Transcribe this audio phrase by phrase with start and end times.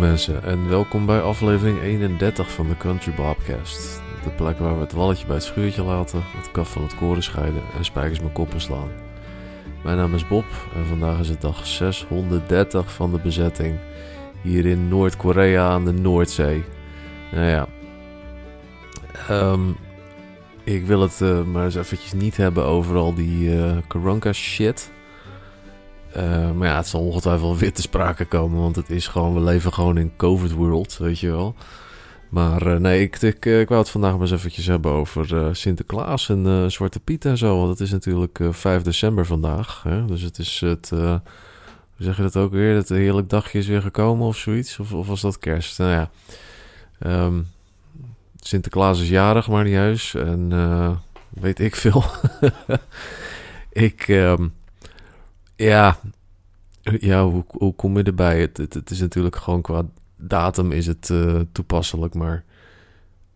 [0.00, 4.02] Mensen en welkom bij aflevering 31 van de Country Bobcast.
[4.24, 7.22] De plek waar we het walletje bij het schuurtje laten, het kaf van het koren
[7.22, 8.88] scheiden en spijkers mijn koppen slaan.
[9.84, 10.44] Mijn naam is Bob
[10.74, 13.78] en vandaag is het dag 630 van de bezetting
[14.42, 16.64] hier in Noord-Korea aan de Noordzee.
[17.32, 17.68] Nou ja,
[19.28, 19.60] Ehm,
[20.64, 24.90] ik wil het uh, maar eens eventjes niet hebben over al die uh, Karanka shit.
[26.16, 29.40] Uh, maar ja, het zal ongetwijfeld weer te sprake komen, want het is gewoon, we
[29.40, 31.54] leven gewoon in COVID world, weet je wel.
[32.28, 36.70] Maar nee, ik, ik, ik wou het vandaag maar eens eventjes hebben over Sinterklaas en
[36.70, 37.56] Zwarte Piet en zo.
[37.56, 39.82] Want het is natuurlijk 5 december vandaag.
[39.82, 40.04] Hè?
[40.04, 41.20] Dus het is het, hoe
[41.96, 42.74] zeg je dat ook weer?
[42.74, 44.78] Het heerlijk dagje is weer gekomen of zoiets.
[44.78, 45.78] Of, of was dat kerst?
[45.78, 46.10] Nou ja,
[47.24, 47.46] um,
[48.36, 50.14] Sinterklaas is jarig, maar niet juist.
[50.14, 50.48] En
[51.28, 52.04] weet ik veel.
[53.72, 54.52] ik, um,
[55.64, 55.98] ja,
[56.98, 58.40] ja hoe, hoe kom je erbij?
[58.40, 59.84] Het, het, is natuurlijk gewoon qua
[60.16, 62.44] datum is het uh, toepasselijk, maar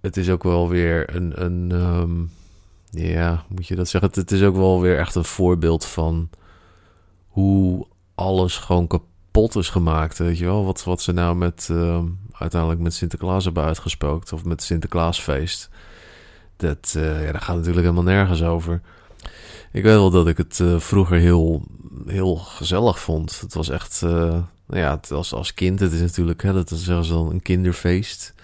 [0.00, 2.30] het is ook wel weer een, een um,
[2.90, 4.10] ja, moet je dat zeggen?
[4.14, 6.30] Het, is ook wel weer echt een voorbeeld van
[7.28, 10.64] hoe alles gewoon kapot is gemaakt, weet je wel?
[10.64, 14.32] Wat, wat ze nou met, uh, uiteindelijk met Sinterklaas hebben uitgespookt.
[14.32, 15.70] Of met Sinterklaasfeest.
[16.56, 18.80] Dat, uh, ja, dat gaat natuurlijk helemaal nergens over.
[19.72, 21.62] Ik weet wel dat ik het uh, vroeger heel,
[22.06, 23.40] heel gezellig vond.
[23.40, 24.10] Het was echt, uh,
[24.66, 25.80] nou ja, het was als kind.
[25.80, 28.34] Het is natuurlijk, hè, dat is zelfs een kinderfeest.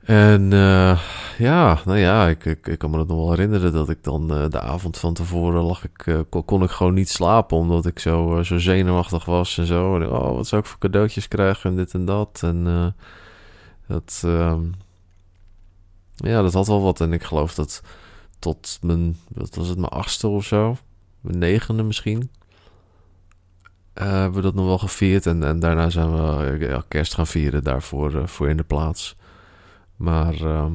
[0.00, 1.00] En uh,
[1.38, 4.48] ja, nou ja, ik, ik, kan me dat nog wel herinneren dat ik dan uh,
[4.48, 8.42] de avond van tevoren lag ik, kon, kon, ik gewoon niet slapen omdat ik zo,
[8.42, 9.94] zo zenuwachtig was en zo.
[9.94, 12.40] Oh, wat zou ik voor cadeautjes krijgen en dit en dat.
[12.42, 12.94] En
[13.86, 14.24] dat,
[16.14, 17.00] ja, dat had wel wat.
[17.00, 17.82] En ik geloof dat
[18.38, 20.76] tot mijn, wat was het, mijn achtste of zo,
[21.20, 22.30] mijn negende misschien.
[23.94, 27.64] hebben we dat nog wel gevierd en, en daarna zijn we ja, kerst gaan vieren
[27.64, 29.16] daarvoor voor in de plaats.
[29.96, 30.66] Maar uh,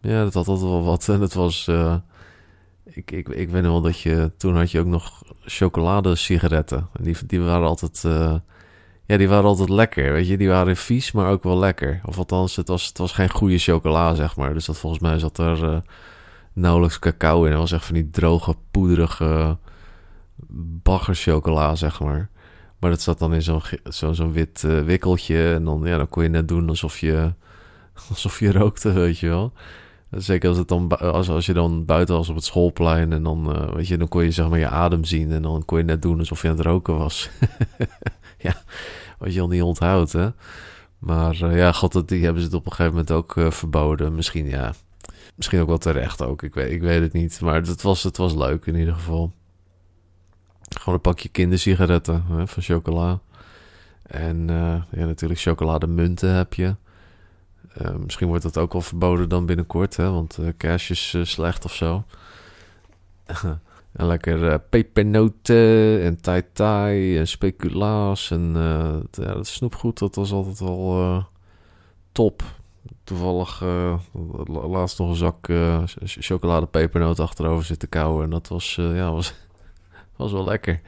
[0.00, 1.08] ja, dat had altijd wel wat.
[1.14, 1.70] En het was.
[2.84, 4.32] Ik, ik, ik weet nog wel dat je.
[4.36, 6.88] Toen had je ook nog chocolade-sigaretten.
[7.00, 8.04] Die, die waren altijd.
[9.06, 10.12] Ja, die waren altijd lekker.
[10.12, 12.00] Weet je, die waren vies, maar ook wel lekker.
[12.04, 14.54] Of althans, het was, het was geen goede chocola, zeg maar.
[14.54, 15.82] Dus dat volgens mij zat er
[16.52, 17.50] nauwelijks cacao in.
[17.50, 19.58] Het was echt van die droge, poederige
[20.82, 22.28] baggerchocola, zeg maar.
[22.78, 25.54] Maar dat zat dan in zo'n zo, wit wikkeltje.
[25.54, 27.32] En dan, ja, dan kon je net doen alsof je
[28.08, 29.52] alsof je rookte, weet je wel.
[30.10, 33.56] Zeker als, het dan, als, als je dan buiten was op het schoolplein en dan,
[33.56, 35.84] uh, weet je, dan kon je zeg maar je adem zien en dan kon je
[35.84, 37.30] net doen alsof je aan het roken was.
[38.38, 38.62] ja,
[39.18, 40.28] wat je al niet onthoudt, hè.
[40.98, 44.14] Maar uh, ja, god, die hebben ze het op een gegeven moment ook uh, verboden.
[44.14, 44.74] Misschien, ja,
[45.34, 46.42] misschien ook wel terecht ook.
[46.42, 47.40] Ik weet, ik weet het niet.
[47.40, 49.32] Maar het was, het was leuk in ieder geval.
[50.68, 53.20] Gewoon een pakje kindersigaretten hè, van chocola.
[54.02, 54.46] En
[54.90, 56.74] ja, natuurlijk chocolademunten heb je.
[57.82, 60.10] Uh, misschien wordt dat ook al verboden dan binnenkort, hè?
[60.10, 62.04] want uh, cash is slecht of zo.
[63.92, 68.52] en lekker pepernoten en tai tai en speculaas en
[69.10, 71.24] ja, dat snoepgoed, dat was altijd al
[72.12, 72.42] top.
[73.04, 73.62] Toevallig
[74.46, 75.48] laatst nog een zak
[76.04, 79.34] chocolade pepernoot achterover zitten kauwen en dat was, ja, was,
[80.16, 80.80] was wel lekker.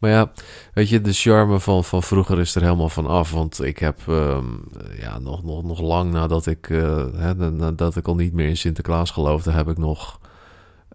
[0.00, 0.32] Maar ja,
[0.74, 3.30] weet je, de charme van, van vroeger is er helemaal van af.
[3.30, 4.64] Want ik heb um,
[4.98, 8.56] ja, nog, nog, nog lang nadat ik, uh, hè, nadat ik al niet meer in
[8.56, 10.18] Sinterklaas geloofde, heb ik nog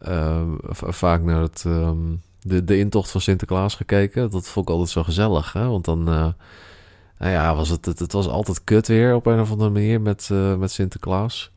[0.08, 0.42] uh,
[0.72, 4.30] vaak naar het, um, de, de intocht van Sinterklaas gekeken.
[4.30, 5.54] Dat vond ik altijd zo gezellig.
[5.54, 5.68] Hè?
[5.68, 6.28] Want dan, uh,
[7.18, 10.02] nou ja, was het, het, het, was altijd kut weer op een of andere manier
[10.02, 11.52] met, met Sinterklaas.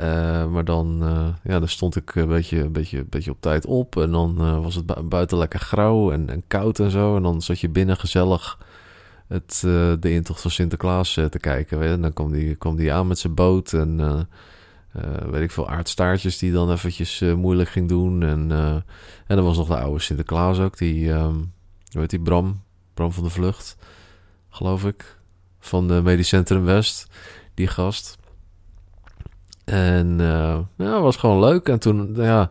[0.00, 3.40] Uh, maar dan, uh, ja, dan stond ik een beetje, een beetje, een beetje op
[3.40, 3.96] tijd op.
[3.96, 7.16] En dan uh, was het buiten lekker grauw en, koud en zo.
[7.16, 8.58] En dan zat je binnen gezellig
[9.28, 9.60] het,
[10.00, 11.78] de intocht van Sinterklaas te kijken.
[11.78, 11.90] Weet?
[11.90, 13.72] En dan kwam die, kwam die aan met zijn boot.
[13.72, 14.26] En
[15.30, 18.22] weet ik veel, aardstaartjes die dan eventjes moeilijk ging doen.
[18.22, 18.50] En,
[19.26, 20.78] en dan was nog de oude Sinterklaas ook.
[20.78, 21.52] Die, um,
[21.90, 22.62] hoe heet die, Bram?
[22.94, 23.76] Bram van de Vlucht,
[24.50, 25.18] geloof ik.
[25.58, 27.06] Van de Medisch Centrum West.
[27.54, 28.18] Die gast.
[29.64, 31.68] En uh, ja, was gewoon leuk.
[31.68, 32.50] En toen, ja,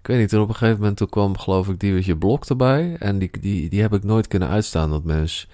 [0.00, 2.96] ik weet niet, toen op een gegeven moment toen kwam geloof ik die Blok erbij.
[2.98, 5.48] En die, die, die heb ik nooit kunnen uitstaan, dat mens.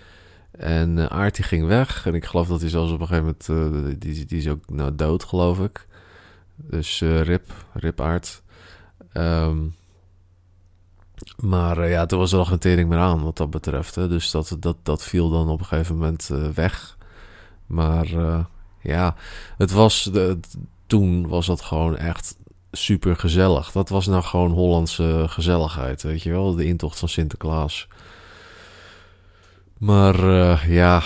[0.50, 2.06] En uh, Aart die ging weg.
[2.06, 4.70] En ik geloof dat hij zelfs op een gegeven moment, uh, die, die is ook
[4.70, 5.86] nou, dood geloof ik.
[6.56, 8.42] Dus Rip, Rip Aart.
[9.12, 9.74] Um,
[11.36, 13.94] maar ja, toen was er nog geen tering meer aan wat dat betreft.
[13.94, 14.08] Hè.
[14.08, 16.96] Dus dat, dat, dat viel dan op een gegeven moment weg.
[17.66, 18.06] Maar
[18.80, 19.16] ja,
[19.56, 20.02] het was...
[20.12, 20.38] De,
[20.90, 22.36] toen was dat gewoon echt
[22.72, 23.72] super gezellig.
[23.72, 26.54] Dat was nou gewoon Hollandse gezelligheid, weet je wel?
[26.54, 27.88] De intocht van Sinterklaas.
[29.78, 31.02] Maar uh, ja,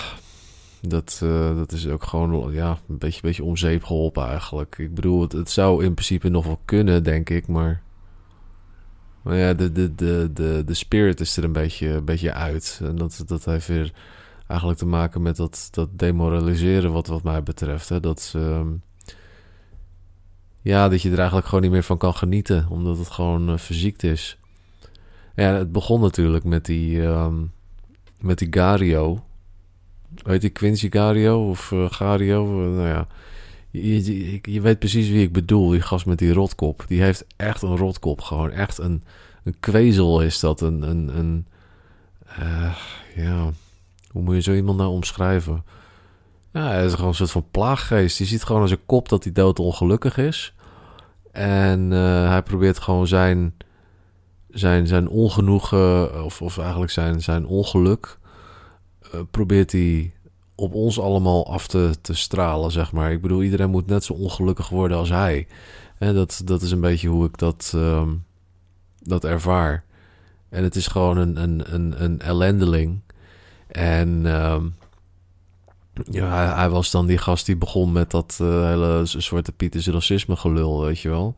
[0.80, 4.78] dat, uh, dat is ook gewoon ja, een beetje, beetje om zeep geholpen eigenlijk.
[4.78, 7.82] Ik bedoel, het, zou in principe nog wel kunnen, denk ik, maar...
[9.22, 12.80] Maar ja, de, de, de, de, de spirit is er een beetje, een beetje uit.
[12.82, 13.92] En dat, dat heeft weer
[14.46, 17.88] eigenlijk te maken met dat, dat demoraliseren wat, wat mij betreft.
[17.88, 18.00] Hè?
[18.00, 18.60] Dat, uh,
[20.64, 23.58] ja, dat je er eigenlijk gewoon niet meer van kan genieten, omdat het gewoon uh,
[23.58, 24.38] verziekt is.
[25.34, 27.52] Ja, het begon natuurlijk met die, um,
[28.20, 29.24] met die Gario.
[30.22, 32.44] Weet je, Quincy Gario of uh, Gario?
[32.46, 33.06] nou ja,
[33.70, 35.68] je, je, je, weet precies wie ik bedoel.
[35.68, 36.84] Die gast met die rotkop.
[36.88, 38.20] Die heeft echt een rotkop.
[38.20, 39.02] Gewoon echt een,
[39.44, 40.60] een kwezel is dat.
[40.60, 41.46] Een, een, een
[43.14, 43.52] ja,
[44.10, 45.64] hoe moet je zo iemand nou omschrijven?
[46.54, 48.18] Ja, hij is gewoon een soort van plaaggeest.
[48.18, 50.54] Je ziet gewoon aan zijn kop dat hij dood ongelukkig is.
[51.32, 53.54] En uh, hij probeert gewoon zijn,
[54.50, 58.18] zijn, zijn ongenoegen, of, of eigenlijk zijn, zijn ongeluk,
[59.14, 60.12] uh, probeert hij
[60.54, 63.12] op ons allemaal af te, te stralen, zeg maar.
[63.12, 65.46] Ik bedoel, iedereen moet net zo ongelukkig worden als hij.
[65.98, 68.24] En dat, dat is een beetje hoe ik dat, um,
[68.98, 69.84] dat ervaar.
[70.48, 73.00] En het is gewoon een, een, een, een ellendeling.
[73.66, 74.74] En um,
[76.10, 80.36] ja, hij, was dan die gast die begon met dat uh, hele Zwarte Pieters racisme
[80.36, 81.34] gelul, weet je wel.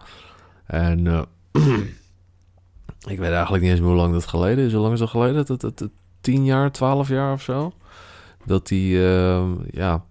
[0.67, 1.23] En uh,
[3.13, 4.73] ik weet eigenlijk niet eens hoe lang dat geleden is.
[4.73, 5.45] Hoe lang is dat geleden?
[5.45, 7.73] Dat, dat, dat, tien jaar, twaalf jaar of zo?
[8.45, 10.05] Dat die, uh, ja...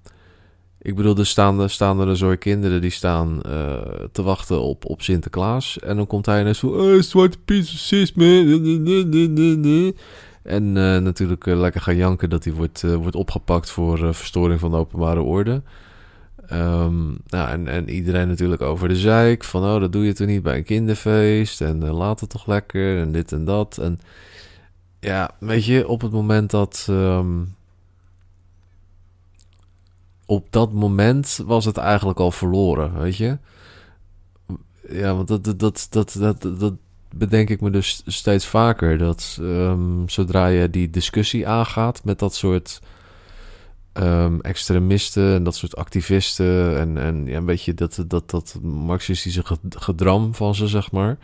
[0.86, 3.74] Ik bedoel, er staan, staan er een kinderen die staan uh,
[4.12, 5.80] te wachten op, op Sinterklaas.
[5.80, 6.68] En dan komt hij en zo...
[6.68, 8.44] Oh, Zwarte Piet racisme.
[10.46, 14.60] En uh, natuurlijk uh, lekker gaan janken dat hij wordt, uh, wordt opgepakt voor verstoring
[14.60, 15.62] van de openbare orde.
[16.52, 19.44] Um, nou, en, en iedereen natuurlijk over de zeik.
[19.44, 21.62] Van, oh, dat doe je toch niet bij een kinderfeest.
[21.62, 23.00] En laat het toch lekker.
[23.00, 23.78] En dit en dat.
[23.78, 24.00] En
[25.00, 26.88] ja, weet je, op het moment dat...
[26.90, 27.56] Um,
[30.26, 33.38] op dat moment was het eigenlijk al verloren, weet je.
[34.90, 36.74] Ja, want dat, dat, dat, dat, dat
[37.16, 42.36] bedenk ik me dus steeds vaker dat um, zodra je die discussie aangaat met dat
[42.36, 42.80] soort
[43.94, 49.44] um, extremisten en dat soort activisten en, en ja, een beetje dat, dat, dat marxistische
[49.70, 51.18] gedram van ze, zeg maar.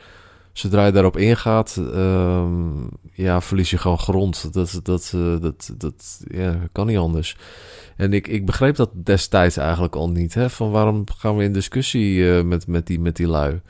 [0.53, 4.53] Zodra je daarop ingaat, um, ja, verlies je gewoon grond.
[4.53, 7.37] Dat, dat, uh, dat, dat ja, kan niet anders.
[7.95, 10.33] En ik, ik begreep dat destijds eigenlijk al niet.
[10.33, 10.49] Hè?
[10.49, 13.61] Van waarom gaan we in discussie uh, met, met, die, met die lui?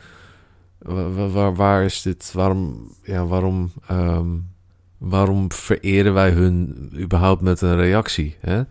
[0.82, 2.32] Waar, waar, waar, is dit?
[2.34, 4.50] Waarom, ja, waarom, um,
[4.98, 8.36] waarom vereren wij hun überhaupt met een reactie?
[8.40, 8.62] Hè?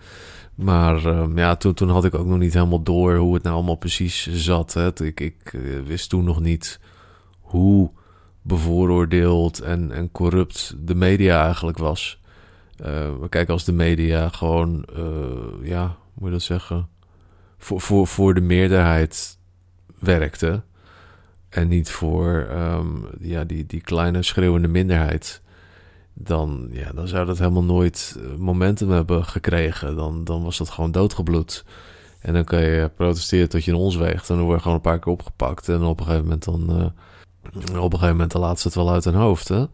[0.55, 3.55] Maar um, ja, toen, toen had ik ook nog niet helemaal door hoe het nou
[3.55, 4.73] allemaal precies zat.
[4.73, 5.05] Hè?
[5.05, 6.81] Ik, ik uh, wist toen nog niet
[7.41, 7.91] hoe
[8.43, 12.21] bevooroordeeld en, en corrupt de media eigenlijk was.
[12.87, 16.89] Uh, kijk, als de media gewoon, uh, ja, hoe moet je dat zeggen,
[17.59, 19.39] voor, voor, voor de meerderheid
[19.99, 20.63] werkte
[21.51, 25.43] en niet voor um, ja, die, die kleine schreeuwende minderheid,
[26.15, 29.97] dan, ja, dan zou dat helemaal nooit eh, momentum hebben gekregen.
[29.97, 31.65] Dan, dan was dat gewoon doodgebloed.
[32.21, 34.31] En dan kan je protesteren tot je in ons weegt.
[34.31, 35.69] En dan word je gewoon een paar keer opgepakt.
[35.69, 38.77] En op een gegeven moment dan, uh, op een gegeven moment dan laat ze het
[38.77, 39.49] wel uit hun hoofd.
[39.49, 39.65] Hè?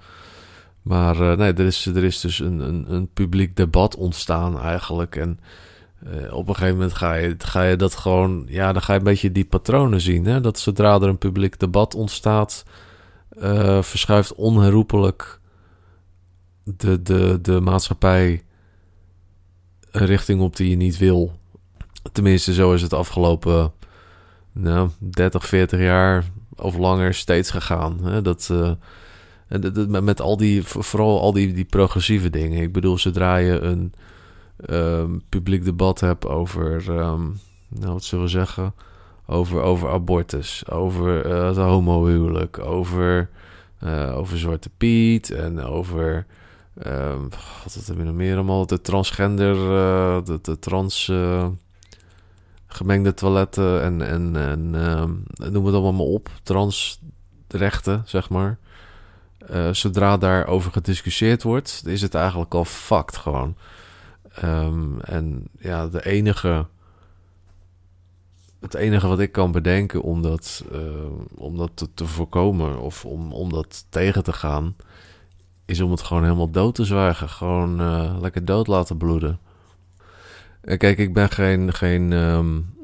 [0.82, 5.16] Maar uh, nee, er is, er is dus een, een, een publiek debat ontstaan eigenlijk.
[5.16, 5.40] En
[6.14, 8.98] uh, op een gegeven moment ga je, ga je dat gewoon, ja, dan ga je
[8.98, 10.24] een beetje die patronen zien.
[10.24, 10.40] Hè?
[10.40, 12.64] Dat zodra er een publiek debat ontstaat,
[13.38, 15.40] uh, verschuift onherroepelijk
[16.64, 18.42] de, de, de maatschappij
[19.90, 21.38] een richting op die je niet wil.
[22.12, 23.72] Tenminste, zo is het afgelopen
[24.52, 26.24] nou, 30, 40 jaar
[26.56, 28.04] of langer steeds gegaan.
[28.04, 28.22] Hè?
[28.22, 28.70] Dat, uh,
[30.00, 32.62] met al die, vooral al die, die progressieve dingen.
[32.62, 33.92] Ik bedoel, zodra je een
[34.70, 38.74] um, publiek debat heb over, um, nou wat zullen we zeggen,
[39.26, 43.30] over, over abortus, over uh, het homohuwelijk, over,
[43.84, 46.26] uh, over Zwarte Piet en over,
[46.86, 47.28] um,
[47.64, 51.12] wat is er nog meer allemaal, de transgender, uh, de, trans
[52.66, 58.58] gemengde toiletten en, en, en noem het allemaal maar op, transrechten, zeg maar.
[59.72, 63.56] Zodra daarover gediscussieerd wordt, is het eigenlijk al fucked gewoon.
[64.44, 66.66] Um, en ja, de enige.
[68.60, 70.80] Het enige wat ik kan bedenken om dat, uh,
[71.34, 74.76] om dat te, voorkomen of om, om dat tegen te gaan,
[75.64, 77.28] is om het gewoon helemaal dood te zwijgen.
[77.28, 79.38] Gewoon uh, lekker dood laten bloeden.
[80.60, 82.74] En kijk, ik ben geen, geen um,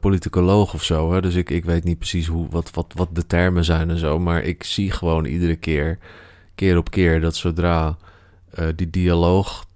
[0.00, 3.26] politicoloog of zo, hè, dus ik, ik weet niet precies hoe, wat, wat, wat de
[3.26, 4.18] termen zijn en zo.
[4.18, 5.98] Maar ik zie gewoon iedere keer,
[6.54, 7.96] keer op keer, dat zodra
[8.76, 9.68] die dialoog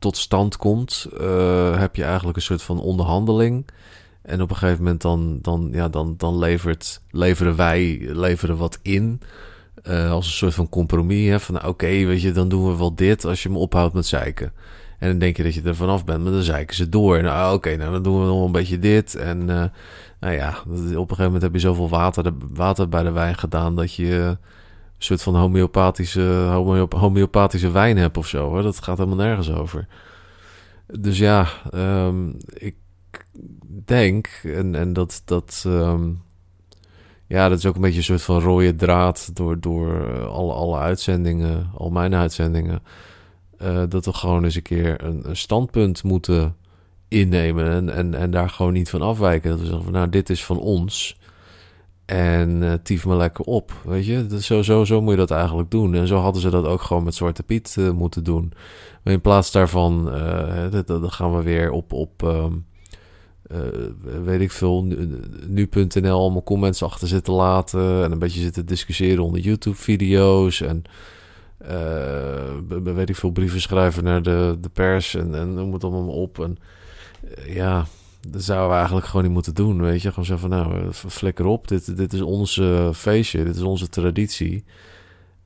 [0.00, 3.66] tot stand komt, eh, heb je eigenlijk een soort van onderhandeling.
[4.22, 8.78] En op een gegeven moment dan, dan, ja, dan, dan levert, leveren wij leveren wat
[8.82, 9.20] in.
[9.88, 11.28] Uh, als een soort van compromis.
[11.28, 14.06] Hè, van oké, weet je, dan doen we wel dit als je me ophoudt met
[14.06, 14.52] zeiken.
[14.98, 17.22] En dan denk je dat je er vanaf bent, maar dan zeiken ze door.
[17.22, 19.14] Nou, oké, nou dan doen we nog een beetje dit.
[19.14, 19.64] En uh,
[20.20, 23.76] nou ja, op een gegeven moment heb je zoveel water, water bij de wijn gedaan
[23.76, 24.36] dat je
[25.04, 26.22] soort van homeopathische,
[26.88, 28.56] homeopathische wijn hebt of zo.
[28.56, 28.62] Hè?
[28.62, 29.86] Dat gaat helemaal nergens over.
[30.86, 32.74] Dus ja, um, ik
[33.84, 36.22] denk, en, en dat, dat, um,
[37.26, 40.52] ja, dat is ook een beetje een soort van rode draad door, door eh, alle,
[40.52, 42.82] alle uitzendingen, al mijn uitzendingen.
[43.62, 46.56] Uh, dat we gewoon eens een keer een, een, standpunt moeten
[47.08, 49.50] innemen en, en, en daar gewoon niet van afwijken.
[49.50, 51.18] Dat we zeggen van nou, dit is van ons.
[52.10, 54.40] En uh, tief me lekker op, weet je.
[54.40, 55.94] Zo, zo, zo moet je dat eigenlijk doen.
[55.94, 58.52] En zo hadden ze dat ook gewoon met Zwarte Piet uh, moeten doen.
[59.02, 60.04] Maar in plaats daarvan,
[60.86, 62.66] dan gaan we weer op, op um,
[64.24, 64.84] weet ik veel,
[65.46, 68.04] nu.nl nu allemaal comments achter zitten laten.
[68.04, 70.60] En een beetje zitten discussiëren onder YouTube-video's.
[70.60, 70.82] En
[72.94, 75.14] weet ik veel, brieven schrijven naar de, de pers.
[75.14, 76.38] En, en noem het allemaal op.
[76.38, 76.58] En
[77.46, 77.86] ja,
[78.28, 80.08] dat zouden we eigenlijk gewoon niet moeten doen, weet je.
[80.08, 81.68] Gewoon zeggen van, nou, flikker op.
[81.68, 82.60] Dit, dit is ons
[82.92, 84.64] feestje, dit is onze traditie.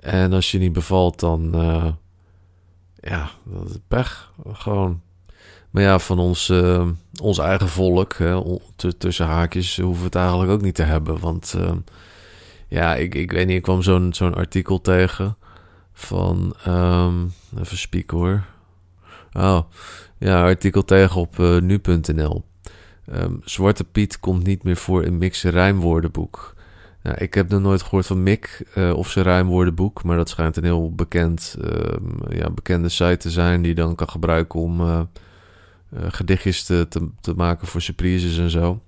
[0.01, 1.51] En als je niet bevalt, dan...
[1.55, 1.87] Uh,
[3.01, 4.33] ja, dat is pech.
[4.53, 5.01] Gewoon.
[5.71, 6.89] Maar ja, van ons, uh,
[7.21, 8.43] ons eigen volk, hè,
[8.99, 11.19] tussen haakjes, hoeven we het eigenlijk ook niet te hebben.
[11.19, 11.57] Want
[12.69, 15.37] ja, ik, ik weet niet, ik kwam zo'n zo'n artikel tegen
[15.93, 16.55] van...
[16.69, 18.45] Um, even spieken hoor.
[19.33, 19.61] Oh,
[20.19, 22.45] ja, artikel tegen op nu.nl.
[23.13, 26.55] Um, Zwarte Piet komt niet meer voor in Mick's rijmwoordenboek.
[27.03, 30.57] Nou, ik heb nog nooit gehoord van Mick uh, of zijn rijmwoordenboek, maar dat schijnt
[30.57, 31.97] een heel bekend, uh,
[32.29, 35.01] ja, bekende site te zijn die dan kan gebruiken om uh,
[35.91, 36.87] gedichtjes te,
[37.21, 38.83] te, maken voor surprises en zo.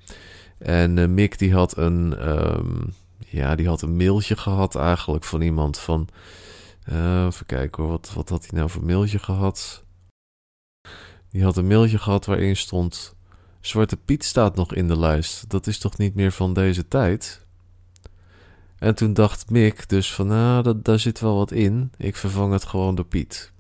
[0.59, 2.95] En Mick die had een, um,
[3.27, 6.09] ja, die had een mailtje gehad eigenlijk van iemand van,
[7.27, 9.85] even kijken hoor, wat, wat had hij nou voor mailtje gehad?
[11.31, 13.16] Die had een mailtje gehad waarin stond
[13.67, 15.51] Zwarte Piet staat nog in de lijst.
[15.51, 17.47] Dat is toch niet meer van deze tijd?
[18.79, 21.91] En toen dacht Mick dus van, nou, dat, daar zit wel wat in.
[21.97, 23.53] Ik vervang het gewoon door Piet.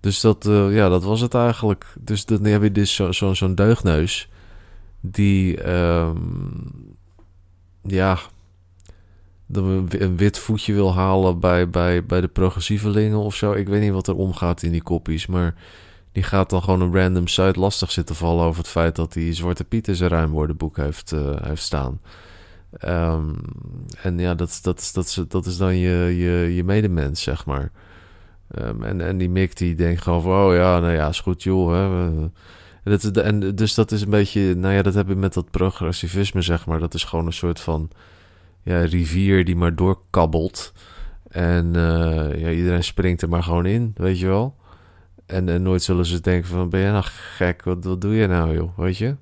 [0.00, 1.94] Dus dat, uh, ja, dat was het eigenlijk.
[2.00, 4.28] Dus dan heb je dus zo'n zo, deugneus.
[5.00, 6.96] Die, um,
[7.82, 8.18] ja,
[9.52, 13.52] een wit voetje wil halen bij, bij, bij de progressievelingen of zo.
[13.52, 15.54] Ik weet niet wat er omgaat in die koppies, maar
[16.12, 19.34] die gaat dan gewoon een random site lastig zitten vallen over het feit dat hij
[19.34, 22.00] Zwarte Piet in zijn ruimwoordenboek heeft, uh, heeft staan.
[22.84, 23.36] Um,
[24.02, 27.70] en ja, dat, dat, dat, dat is dan je, je, je medemens, zeg maar.
[28.58, 31.42] Um, en, en die Mick die denkt gewoon van, oh ja, nou ja, is goed
[31.42, 31.72] joh.
[31.72, 32.10] Hè.
[32.84, 36.42] Dat, en dus dat is een beetje, nou ja, dat heb je met dat progressivisme,
[36.42, 36.78] zeg maar.
[36.78, 37.90] Dat is gewoon een soort van
[38.62, 40.72] ja, rivier die maar doorkabbelt.
[41.28, 44.56] En uh, ja, iedereen springt er maar gewoon in, weet je wel.
[45.26, 47.62] En, en nooit zullen ze denken van, ben je nou gek?
[47.64, 48.78] Wat, wat doe je nou, joh?
[48.78, 49.16] Weet je?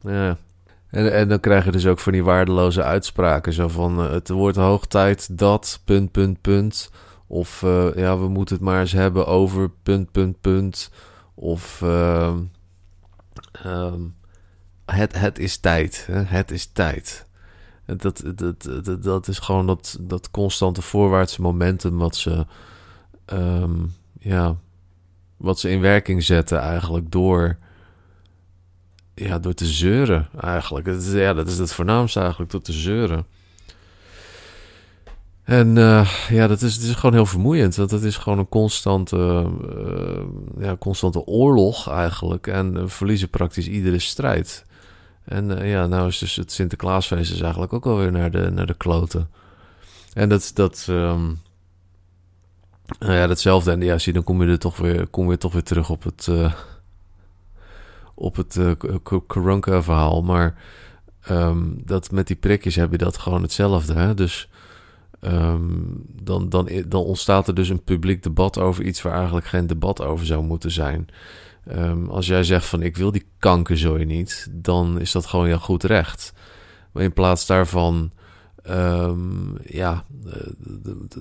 [0.00, 0.36] Ja.
[0.90, 3.52] En, en dan krijg je dus ook van die waardeloze uitspraken.
[3.52, 6.90] Zo van, uh, het wordt hoog tijd dat, punt, punt, punt.
[7.26, 10.90] Of, uh, ja, we moeten het maar eens hebben over, punt, punt, punt.
[11.34, 12.36] Of, uh,
[13.66, 14.14] um,
[14.84, 16.06] het, het is tijd.
[16.10, 16.22] Hè?
[16.22, 17.26] Het is tijd.
[17.86, 22.46] Dat, dat, dat, dat is gewoon dat, dat constante voorwaartse momentum wat ze,
[23.32, 24.56] um, ja,
[25.40, 27.56] wat ze in werking zetten eigenlijk door,
[29.14, 30.86] ja, door te zeuren eigenlijk.
[30.86, 33.26] Dat is, ja, dat is het voornaamste eigenlijk, door te zeuren.
[35.44, 37.76] En uh, ja, dat is, het is gewoon heel vermoeiend.
[37.76, 40.22] Want het is gewoon een constante, uh,
[40.58, 42.46] ja, constante oorlog eigenlijk.
[42.46, 44.64] En we verliezen praktisch iedere strijd.
[45.24, 48.74] En ja, nou is dus het Sinterklaasfeest is eigenlijk ook alweer naar de, naar de
[48.74, 49.30] kloten.
[50.12, 51.38] En dat, dat, um,
[52.98, 53.70] nou ja, datzelfde.
[53.70, 56.02] En ja, zie, dan kom je er toch weer, kom je toch weer terug op
[56.02, 56.52] het, uh,
[58.14, 58.72] op het uh,
[59.26, 60.22] Karanka-verhaal.
[60.22, 60.54] Maar
[61.30, 63.94] um, dat met die prikjes heb je dat gewoon hetzelfde.
[63.94, 64.14] Hè?
[64.14, 64.48] Dus
[65.20, 69.66] um, dan, dan, dan ontstaat er dus een publiek debat over iets waar eigenlijk geen
[69.66, 71.08] debat over zou moeten zijn.
[71.76, 75.58] Um, als jij zegt van ik wil die kankerzooi niet, dan is dat gewoon jouw
[75.58, 76.32] goed recht.
[76.92, 78.10] Maar in plaats daarvan
[78.68, 80.04] Um, ja,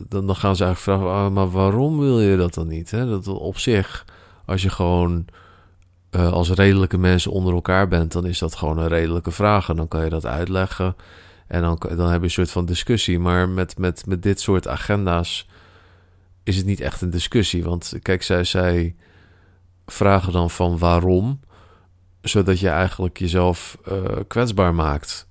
[0.07, 2.91] dan, dan gaan ze eigenlijk vragen, ah, maar waarom wil je dat dan niet?
[2.91, 3.09] Hè?
[3.09, 4.05] Dat op zich,
[4.45, 5.25] als je gewoon
[6.11, 9.69] uh, als redelijke mensen onder elkaar bent, dan is dat gewoon een redelijke vraag.
[9.69, 10.95] En dan kan je dat uitleggen.
[11.47, 13.19] En dan, dan heb je een soort van discussie.
[13.19, 15.47] Maar met, met, met dit soort agenda's
[16.43, 17.63] is het niet echt een discussie.
[17.63, 18.95] Want kijk, zij, zij
[19.85, 21.39] vragen dan van waarom,
[22.21, 23.77] zodat je eigenlijk jezelf
[24.27, 25.27] kwetsbaar maakt.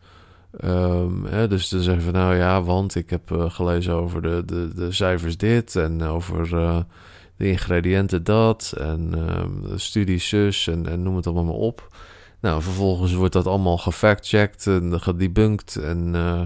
[0.65, 4.75] Um, hè, dus dan zeggen we nou ja, want ik heb gelezen over de, de,
[4.75, 6.49] de cijfers dit en over
[7.37, 11.97] de ingrediënten dat en uh, de studies zus en, en, noem het allemaal maar op.
[12.41, 16.43] Nou, vervolgens wordt dat allemaal gefact-checked en gedebunked en uh,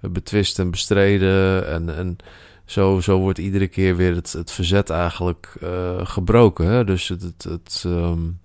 [0.00, 1.68] betwist en bestreden.
[1.68, 2.16] En, en
[2.64, 5.56] zo, zo wordt iedere keer weer het, het verzet eigenlijk
[6.02, 6.66] gebroken.
[6.66, 6.84] Hè?
[6.84, 7.44] Dus het...
[7.48, 8.40] het, um...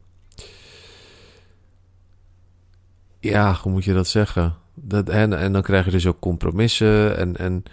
[3.19, 4.55] ja, hoe moet je dat zeggen?
[4.81, 7.37] Dat, en, en dan krijg je dus ook compromissen en...
[7.37, 7.63] en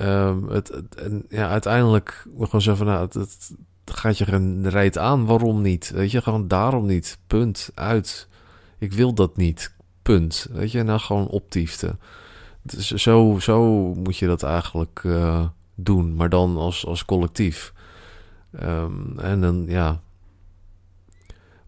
[0.00, 0.82] Um, het,
[1.28, 3.50] ja, uiteindelijk gewoon zo van, nou, het,
[3.84, 4.24] gaat je
[4.62, 5.26] rijdt aan.
[5.26, 5.90] Waarom niet?
[5.90, 7.18] Weet je, gewoon daarom niet.
[7.26, 7.70] Punt.
[7.74, 8.28] Uit.
[8.78, 9.74] Ik wil dat niet.
[10.02, 10.48] Punt.
[10.52, 11.96] Weet je, nou gewoon optiefte.
[12.62, 17.72] Dus zo, zo moet je dat eigenlijk uh, doen, maar dan als, als collectief.
[18.62, 20.00] Um, en dan, ja.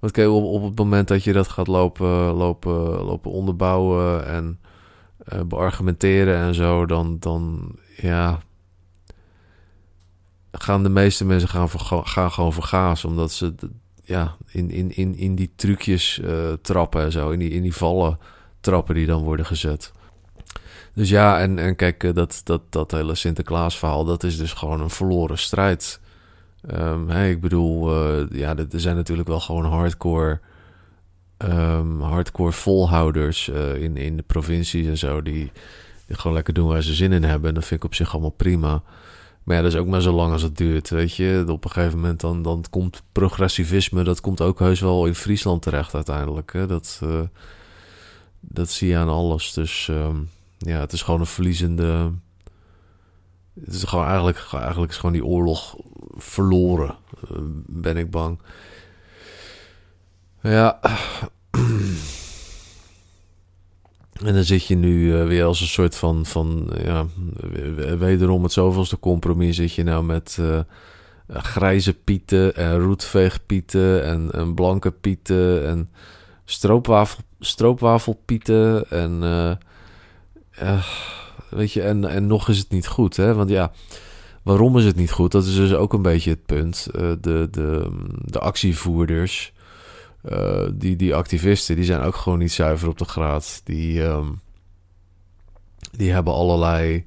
[0.00, 2.72] Want kijk, op, op het moment dat je dat gaat lopen, lopen,
[3.04, 4.58] lopen onderbouwen en
[5.32, 8.40] uh, beargumenteren en zo, dan, dan ja,
[10.52, 11.68] gaan de meeste mensen gaan,
[12.06, 13.04] gaan gewoon vergaas.
[13.04, 13.54] Omdat ze
[14.04, 17.30] ja, in, in, in, in die trucjes uh, trappen en zo.
[17.30, 18.18] In die, in die vallen
[18.60, 19.92] trappen die dan worden gezet.
[20.94, 24.52] Dus ja, en, en kijk, eh, dat, dat, dat hele Sinterklaas verhaal, dat is dus
[24.52, 26.00] gewoon een verloren strijd.
[27.06, 30.40] Hey, ik bedoel, uh, ja, er zijn natuurlijk wel gewoon hardcore,
[31.38, 35.52] um, hardcore volhouders uh, in, in de provincies en zo, die,
[36.08, 37.48] gewoon lekker doen waar ze zin in hebben.
[37.48, 38.82] En dat vind ik op zich allemaal prima.
[39.42, 41.44] Maar ja, dat is ook maar zo lang als het duurt, weet je.
[41.48, 44.04] Op een gegeven moment dan, dan komt progressivisme...
[44.04, 46.52] dat komt ook heus wel in Friesland terecht uiteindelijk.
[46.52, 46.66] Hè?
[46.66, 47.20] Dat, uh,
[48.40, 49.52] dat zie je aan alles.
[49.52, 52.10] Dus um, ja, het is gewoon een verliezende...
[53.64, 55.76] Het is gewoon eigenlijk, eigenlijk is gewoon die oorlog
[56.16, 56.96] verloren,
[57.30, 58.38] uh, ben ik bang.
[60.40, 60.80] Ja...
[64.24, 67.06] En dan zit je nu uh, weer als een soort van, van ja,
[67.98, 70.60] wederom het zoveelste compromis zit je nou met uh,
[71.28, 75.90] grijze pieten en roetveegpieten en, en blanke pieten en
[76.44, 79.20] stroopwafel, stroopwafelpieten en
[80.62, 80.84] uh,
[81.74, 83.34] en, nog is het niet goed, hè?
[83.34, 83.72] Want ja,
[84.42, 85.32] waarom is het niet goed?
[85.32, 86.88] Dat is dus ook een beetje het punt.
[86.92, 87.90] de, de,
[88.24, 89.52] de actievoerders
[90.24, 93.60] uh, die, die activisten, die zijn ook gewoon niet zuiver op de graad.
[93.64, 94.40] Die, um,
[95.92, 97.04] die hebben allerlei,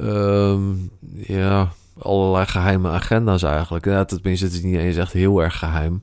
[0.00, 3.84] um, ja, allerlei geheime agenda's eigenlijk.
[3.84, 6.02] Ja, tenminste, het is niet eens echt heel erg geheim.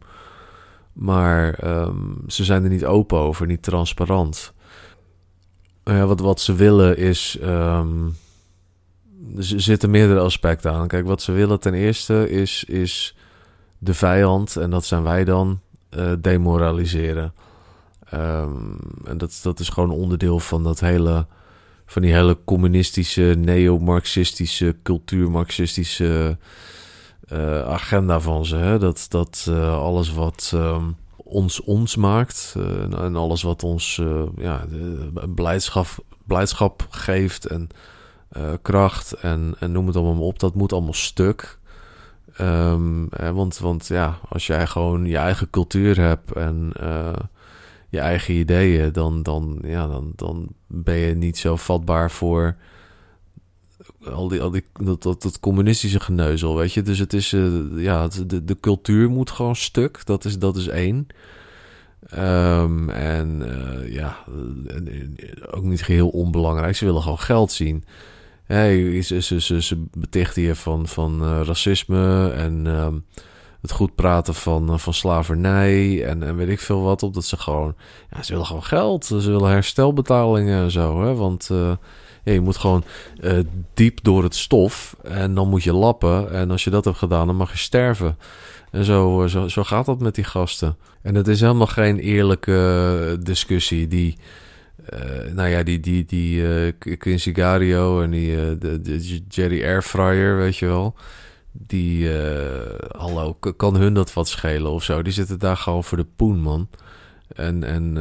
[0.94, 4.54] Maar um, ze zijn er niet open over, niet transparant.
[5.86, 7.38] Ja, wat, wat ze willen is.
[7.44, 8.16] Um,
[9.38, 10.88] er zitten meerdere aspecten aan.
[10.88, 13.16] Kijk, wat ze willen ten eerste is, is
[13.78, 15.60] de vijand, en dat zijn wij dan,
[15.98, 17.34] uh, demoraliseren.
[18.14, 21.26] Um, en dat, dat is gewoon onderdeel van dat hele.
[21.86, 26.38] van die hele communistische, neo-marxistische, cultuur-marxistische
[27.34, 28.78] uh, agenda van ze.
[28.80, 30.52] Dat, dat uh, alles wat.
[30.56, 30.96] Um,
[31.36, 32.56] ons ons maakt
[32.92, 34.02] en alles wat ons
[34.38, 34.66] ja,
[35.36, 35.88] blijdschap,
[36.24, 37.68] blijdschap geeft en
[38.62, 41.60] kracht en, en noem het allemaal op, dat moet allemaal stuk.
[42.42, 46.72] Um, want, want ja, als jij gewoon je eigen cultuur hebt en
[47.90, 52.56] je eigen ideeën, dan, dan, ja, dan, dan ben je niet zo vatbaar voor
[54.12, 56.82] al die, al die, dat, dat, dat communistische geneuzel, weet je.
[56.82, 60.68] Dus het is, uh, ja, de, de cultuur moet gewoon stuk, dat is, dat is
[60.68, 61.08] één.
[62.18, 64.18] Um, en uh, ja,
[65.52, 67.84] ook niet geheel onbelangrijk, ze willen gewoon geld zien.
[68.46, 73.06] Hey, ze, ze, ze, ze betichten je van, van uh, racisme en um,
[73.62, 77.04] het goed praten van, van slavernij en, en weet ik veel wat.
[77.04, 77.76] Omdat ze gewoon,
[78.12, 79.06] ja, ze willen gewoon geld.
[79.06, 81.04] Ze willen herstelbetalingen en zo.
[81.04, 81.16] Hè?
[81.16, 81.50] Want
[82.34, 82.84] je moet gewoon
[83.74, 86.32] diep door het stof en dan moet je lappen.
[86.32, 88.18] En als je dat hebt gedaan, dan mag je sterven.
[88.72, 90.78] En zo, zo, zo gaat dat met die gasten.
[91.02, 94.18] En het is helemaal geen eerlijke discussie die
[94.94, 100.38] uh, nou ja, die, die, die uh, Quincy Gario en die de, de Jerry Airfryer,
[100.38, 100.96] weet je wel.
[101.52, 102.10] Die,
[102.98, 105.02] hallo, kan hun dat wat schelen of zo?
[105.02, 106.68] Die zitten daar gewoon voor de poen, man.
[107.36, 107.98] En, en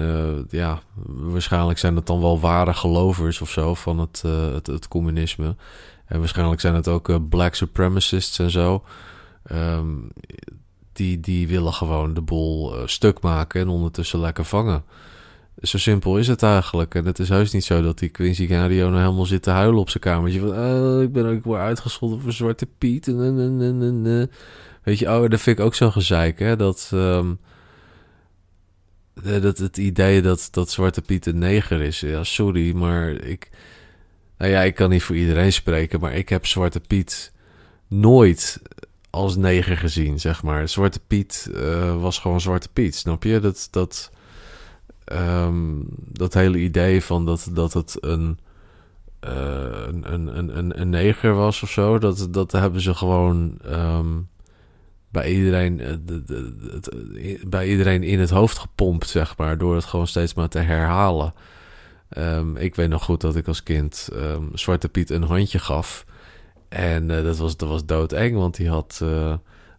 [0.51, 4.23] ja, waarschijnlijk zijn het dan wel ware gelovers of zo van het,
[4.55, 5.57] het, het, communisme.
[6.07, 8.85] En waarschijnlijk zijn het ook black supremacists en zo.
[9.53, 10.09] Um,
[10.93, 14.85] die, die willen gewoon de boel stuk maken en ondertussen lekker vangen.
[15.63, 16.95] Zo simpel is het eigenlijk.
[16.95, 19.81] En het is juist niet zo dat die Quincy Gario nou helemaal zit te huilen
[19.81, 20.41] op zijn kamertje.
[20.41, 23.09] Van, ik ben ook weer uitgescholden voor Zwarte Piet.
[23.09, 24.31] En, en, en,
[24.83, 26.57] Weet je, oh, dat vind ik ook zo'n gezeik, hè?
[26.57, 27.33] Dat, ehm,
[29.25, 32.01] dat het idee dat, dat Zwarte Piet een neger is.
[32.01, 33.51] Ja, sorry, maar ik...
[34.39, 37.33] Nou ja, ik kan niet voor iedereen spreken, maar ik heb Zwarte Piet
[37.89, 38.63] nooit
[39.11, 40.69] als neger gezien, zeg maar.
[40.69, 43.41] Zwarte Piet uh, was gewoon Zwarte Piet, snap je?
[43.41, 44.11] Dat, dat,
[45.13, 48.39] um, dat hele idee van dat, dat het een,
[49.25, 49.31] uh,
[49.87, 54.29] een, een, een, een neger was of zo, dat, dat hebben ze gewoon um,
[55.15, 56.95] bij, iedereen, uh, de, het,
[57.51, 61.35] bij iedereen in het hoofd gepompt, zeg maar, door het gewoon steeds maar te herhalen.
[62.19, 64.09] Um, ik weet nog goed dat ik als kind
[64.53, 66.05] Zwarte Piet een handje gaf.
[66.69, 69.05] En uh, dat, was, dat was doodeng, want die had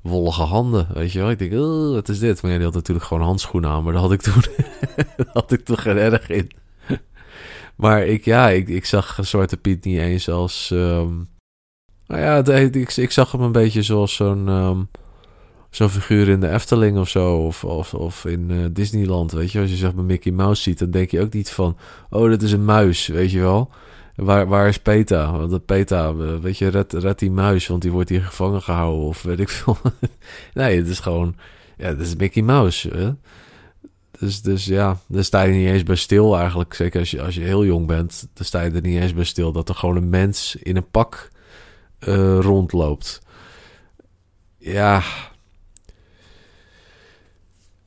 [0.01, 1.29] wollige handen, weet je wel.
[1.29, 1.53] Ik denk,
[1.93, 2.41] wat is dit?
[2.41, 4.43] Maar ja, die had natuurlijk gewoon handschoenen aan, maar daar had ik toen,
[5.33, 6.51] had ik toen geen erg in.
[7.75, 10.69] maar ik, ja, ik, ik zag Zwarte Piet niet eens als...
[10.73, 11.27] Um,
[12.07, 14.87] nou ja, ik, ik zag hem een beetje zoals zo'n...
[15.75, 19.59] Zo'n figuur in de Efteling of zo, of, of, of in uh, Disneyland, weet je.
[19.59, 21.77] Als je zeg maar Mickey Mouse ziet, dan denk je ook niet van...
[22.09, 23.71] Oh, dat is een muis, weet je wel.
[24.15, 25.37] Waar, waar is Peta?
[25.37, 29.05] Want Peta, eh, weet je, red, red die muis, want die wordt hier gevangen gehouden.
[29.05, 29.77] Of weet ik veel.
[30.53, 31.35] nee, het is gewoon,
[31.77, 32.89] ja, het is Mickey Mouse.
[32.89, 33.11] Hè?
[34.19, 36.73] Dus, dus ja, daar sta je niet eens bij stil eigenlijk.
[36.73, 39.23] Zeker als je, als je heel jong bent, dan sta je er niet eens bij
[39.23, 41.29] stil dat er gewoon een mens in een pak
[42.07, 43.21] uh, rondloopt.
[44.57, 45.03] Ja.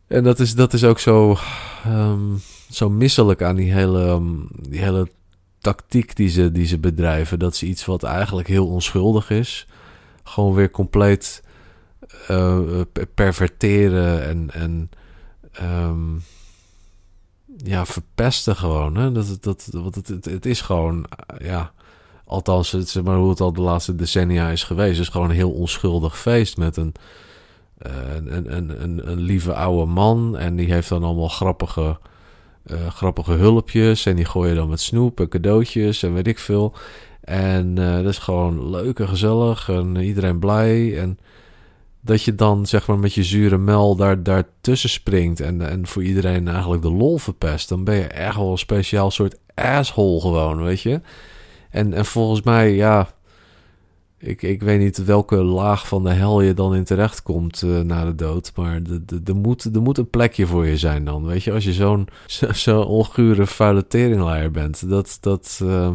[0.08, 1.36] En dat is, dat is ook zo,
[1.86, 2.40] um,
[2.70, 5.08] zo misselijk aan die hele, um, die hele
[5.58, 7.38] tactiek die ze, die ze bedrijven.
[7.38, 9.66] Dat ze iets wat eigenlijk heel onschuldig is,
[10.22, 11.42] gewoon weer compleet
[12.30, 12.80] uh,
[13.14, 14.90] perverteren en, en
[15.62, 16.22] um,
[17.56, 18.96] ja, verpesten gewoon.
[18.96, 19.12] Hè?
[19.12, 21.06] Dat, dat, dat, het, het, is gewoon,
[21.38, 21.72] ja,
[22.24, 25.00] althans, zeg maar hoe het al de laatste decennia is geweest.
[25.00, 26.92] Is gewoon een heel onschuldig feest met een,
[27.78, 30.36] een, een, een, lieve oude man.
[30.36, 31.98] En die heeft dan allemaal grappige
[32.66, 34.06] uh, grappige hulpjes.
[34.06, 36.74] En die gooi je dan met snoep en cadeautjes en weet ik veel.
[37.20, 41.00] En uh, dat is gewoon leuk en gezellig en iedereen blij.
[41.00, 41.18] En
[42.00, 46.02] dat je dan zeg maar met je zure mel daar, daartussen springt en, en voor
[46.02, 47.68] iedereen eigenlijk de lol verpest.
[47.68, 51.00] Dan ben je echt wel een speciaal soort asshole gewoon, weet je.
[51.70, 53.08] En, en volgens mij, ja,
[54.18, 57.80] ik, ik weet niet welke laag van de hel je dan in terecht komt uh,
[57.80, 58.52] na de dood.
[58.54, 58.80] Maar
[59.24, 61.26] er moet, er moet een plekje voor je zijn dan.
[61.26, 62.08] Weet je, als je zo'n
[62.54, 64.88] zo ongure vuile teringleier bent.
[64.88, 65.90] Dat, dat, uh,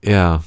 [0.00, 0.40] ja.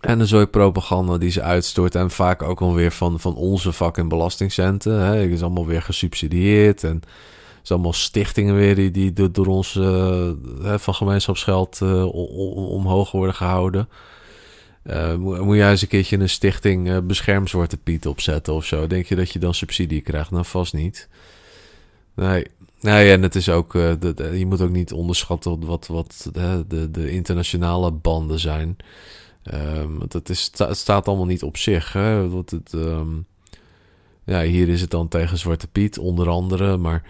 [0.00, 1.94] En de zooi propaganda die ze uitstort.
[1.94, 5.00] En vaak ook alweer van, van onze fucking belastingcenten.
[5.00, 5.16] Hè.
[5.16, 6.84] Het is allemaal weer gesubsidieerd.
[6.84, 7.06] En het
[7.62, 10.30] is allemaal stichtingen weer die, die door ons uh,
[10.62, 11.80] van gemeenschapsgeld
[12.70, 13.88] omhoog worden gehouden.
[14.88, 18.86] Uh, moet, jij eens een keertje een stichting uh, Bescherm Zwarte Piet opzetten of zo?
[18.86, 20.30] Denk je dat je dan subsidie krijgt?
[20.30, 21.08] Nou, vast niet.
[22.14, 22.46] Nee,
[22.80, 27.10] nee en het is ook, de, je moet ook niet onderschatten wat, wat de, de
[27.10, 28.76] internationale banden zijn.
[29.54, 31.92] Um, het, is, het staat allemaal niet op zich.
[31.92, 32.30] Hè?
[32.36, 33.26] Het, um,
[34.24, 36.76] ja, hier is het dan tegen Zwarte Piet, onder andere.
[36.76, 37.02] Maar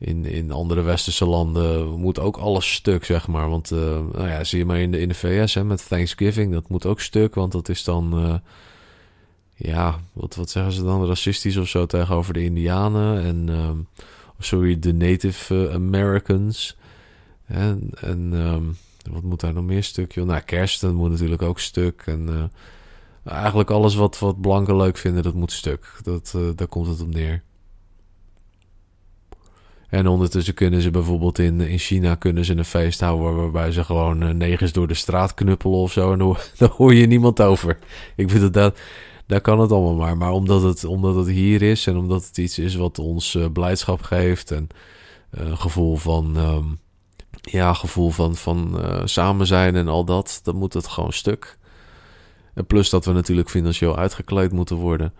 [0.00, 3.48] in, in andere westerse landen moet ook alles stuk, zeg maar.
[3.48, 3.78] Want, uh,
[4.12, 6.86] nou ja, zie je maar in de, in de VS hè, met Thanksgiving, dat moet
[6.86, 7.34] ook stuk.
[7.34, 8.34] Want dat is dan, uh,
[9.54, 11.06] ja, wat, wat zeggen ze dan?
[11.06, 13.22] Racistisch of zo tegenover de Indianen.
[13.24, 13.86] En, um,
[14.38, 16.76] sorry, de Native Americans.
[17.46, 18.76] En, en um,
[19.10, 20.12] wat moet daar nog meer stuk?
[20.12, 20.26] Joh?
[20.26, 22.02] Nou, kerst, moet natuurlijk ook stuk.
[22.06, 22.50] En
[23.24, 26.00] eigenlijk alles wat, wat blanken leuk vinden, dat moet stuk.
[26.02, 27.42] Dat, daar komt het op neer.
[29.90, 33.84] En ondertussen kunnen ze bijvoorbeeld in, in China kunnen ze een feest houden waarbij ze
[33.84, 36.12] gewoon uh, negens door de straat knuppelen of zo.
[36.12, 37.78] En daar hoor je niemand over.
[38.16, 38.78] Ik vind dat, dat
[39.26, 40.16] daar kan het allemaal maar.
[40.16, 43.46] Maar omdat het, omdat het hier is en omdat het iets is wat ons uh,
[43.52, 44.68] blijdschap geeft en
[45.40, 46.78] uh, gevoel van, um,
[47.40, 51.58] ja, gevoel van, van samen zijn en al dat, dan moet het gewoon stuk.
[52.54, 55.12] En plus dat we natuurlijk financieel uitgekleed moeten worden.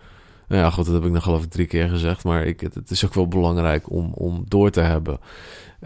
[0.51, 2.23] Nou ja, goed, dat heb ik nog geloof ik drie keer gezegd.
[2.23, 5.19] Maar ik, het is ook wel belangrijk om, om door te hebben.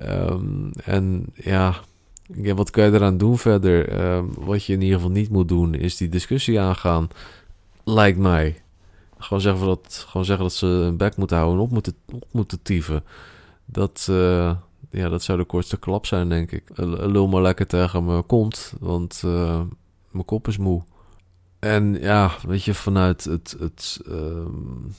[0.03, 1.75] Um, en ja,
[2.55, 4.05] wat kan je eraan doen verder?
[4.15, 7.07] Um, wat je in ieder geval niet moet doen, is die discussie aangaan.
[7.83, 8.61] Lijkt mij.
[9.17, 12.27] Gewoon zeggen, dat, gewoon zeggen dat ze een bek moeten houden en op moeten, op
[12.31, 13.03] moeten tieven.
[13.65, 14.55] Dat, uh,
[14.89, 16.63] ja, dat zou de kortste klap zijn, denk ik.
[16.75, 19.61] Lul maar lekker tegen me kont, want uh,
[20.11, 20.83] mijn kop is moe.
[21.65, 24.95] En ja, weet je, vanuit het, het, um,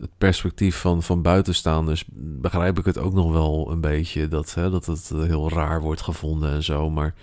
[0.00, 4.28] het perspectief van, van buitenstaanders begrijp ik het ook nog wel een beetje.
[4.28, 6.90] Dat, hè, dat het heel raar wordt gevonden en zo.
[6.90, 7.14] Maar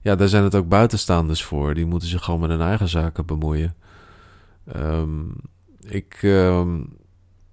[0.00, 1.74] ja, daar zijn het ook buitenstaanders voor.
[1.74, 3.74] Die moeten zich gewoon met hun eigen zaken bemoeien.
[4.64, 5.22] Ehm,
[5.80, 6.80] ik, ehm,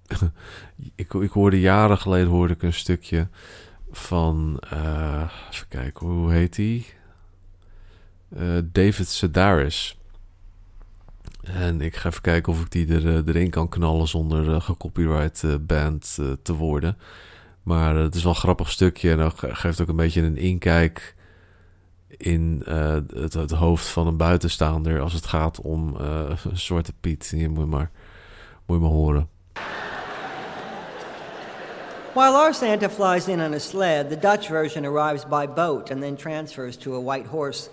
[0.94, 3.28] ik, ik hoorde jaren geleden hoorde ik een stukje
[3.90, 6.86] van, uh, even kijken, hoe heet die?
[8.36, 9.96] Uh, David Sedaris.
[11.42, 14.60] En ik ga even kijken of ik die er, eh, erin kan knallen zonder uh,
[14.60, 16.98] gecopyright band te worden.
[17.62, 21.14] Maar het is wel een grappig stukje en dat geeft ook een beetje een inkijk
[22.08, 22.62] in
[23.14, 25.96] het, hoofd van een buitenstaander als het gaat om
[26.52, 27.32] Zwarte Piet.
[27.36, 27.90] Je moet maar,
[28.66, 29.28] moet je maar horen.
[32.14, 36.02] While our Santa flies in on a sled, the Dutch version arrives by boat and
[36.02, 37.70] then transfers to a white horse.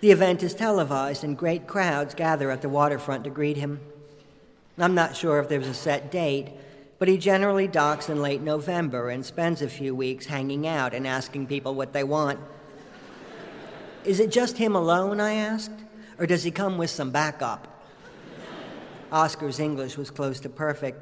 [0.00, 3.80] The event is televised, and great crowds gather at the waterfront to greet him.
[4.78, 6.52] I'm not sure if there's a set date,
[6.98, 11.06] but he generally docks in late November and spends a few weeks hanging out and
[11.06, 12.38] asking people what they want.
[14.04, 15.72] Is it just him alone, I asked,
[16.18, 17.72] or does he come with some backup?
[19.10, 21.00] Oscar's English was close to perfect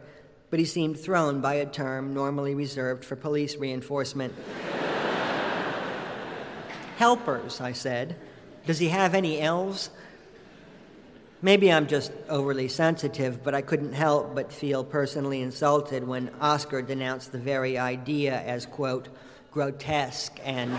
[0.54, 4.32] but he seemed thrown by a term normally reserved for police reinforcement.
[6.96, 8.14] Helpers, I said.
[8.66, 9.90] Does he have any elves?
[11.42, 16.80] Maybe I'm just overly sensitive, but I couldn't help but feel personally insulted when Oscar
[16.80, 19.08] denounced the very idea as, quote,
[19.52, 20.72] grotesque and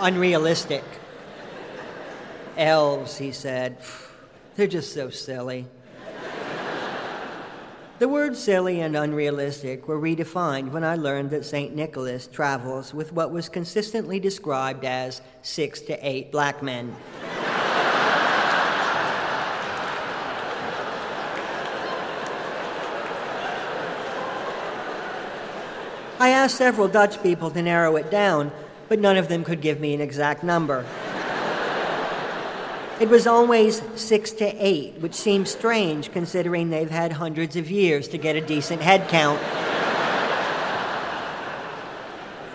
[0.00, 0.82] unrealistic.
[2.56, 3.78] Elves, he said,
[4.56, 5.66] they're just so silly.
[8.00, 11.76] The words silly and unrealistic were redefined when I learned that St.
[11.76, 16.96] Nicholas travels with what was consistently described as six to eight black men.
[26.18, 28.50] I asked several Dutch people to narrow it down,
[28.88, 30.86] but none of them could give me an exact number.
[33.00, 38.06] It was always six to eight, which seems strange considering they've had hundreds of years
[38.08, 39.40] to get a decent head count.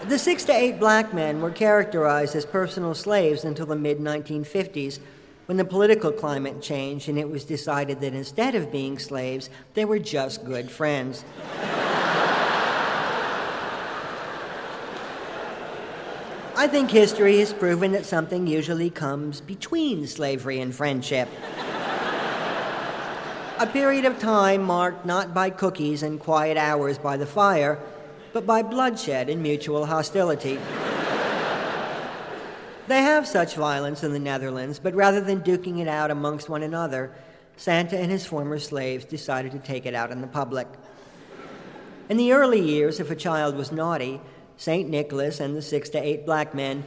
[0.07, 4.99] the six to eight black men were characterized as personal slaves until the mid 1950s
[5.47, 9.83] when the political climate changed and it was decided that instead of being slaves, they
[9.83, 11.25] were just good friends.
[16.57, 21.27] I think history has proven that something usually comes between slavery and friendship.
[23.59, 27.77] A period of time marked not by cookies and quiet hours by the fire,
[28.31, 30.57] but by bloodshed and mutual hostility.
[32.87, 36.63] they have such violence in the Netherlands, but rather than duking it out amongst one
[36.63, 37.11] another,
[37.57, 40.67] Santa and his former slaves decided to take it out in the public.
[42.07, 44.21] In the early years, if a child was naughty,
[44.57, 44.89] St.
[44.89, 46.83] Nicholas and the six to eight black men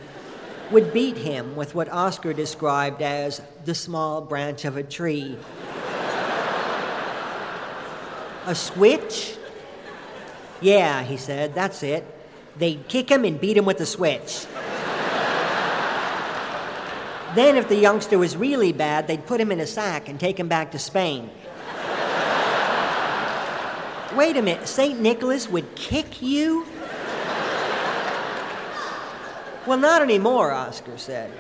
[0.71, 5.37] would beat him with what Oscar described as the small branch of a tree.
[8.47, 9.37] a switch?
[10.61, 12.05] Yeah, he said, that's it.
[12.57, 14.47] They'd kick him and beat him with the switch.
[17.35, 20.39] then, if the youngster was really bad, they'd put him in a sack and take
[20.39, 21.31] him back to Spain.
[24.17, 24.99] Wait a minute, St.
[24.99, 26.67] Nicholas would kick you?
[29.69, 31.31] Well, not anymore, Oscar said.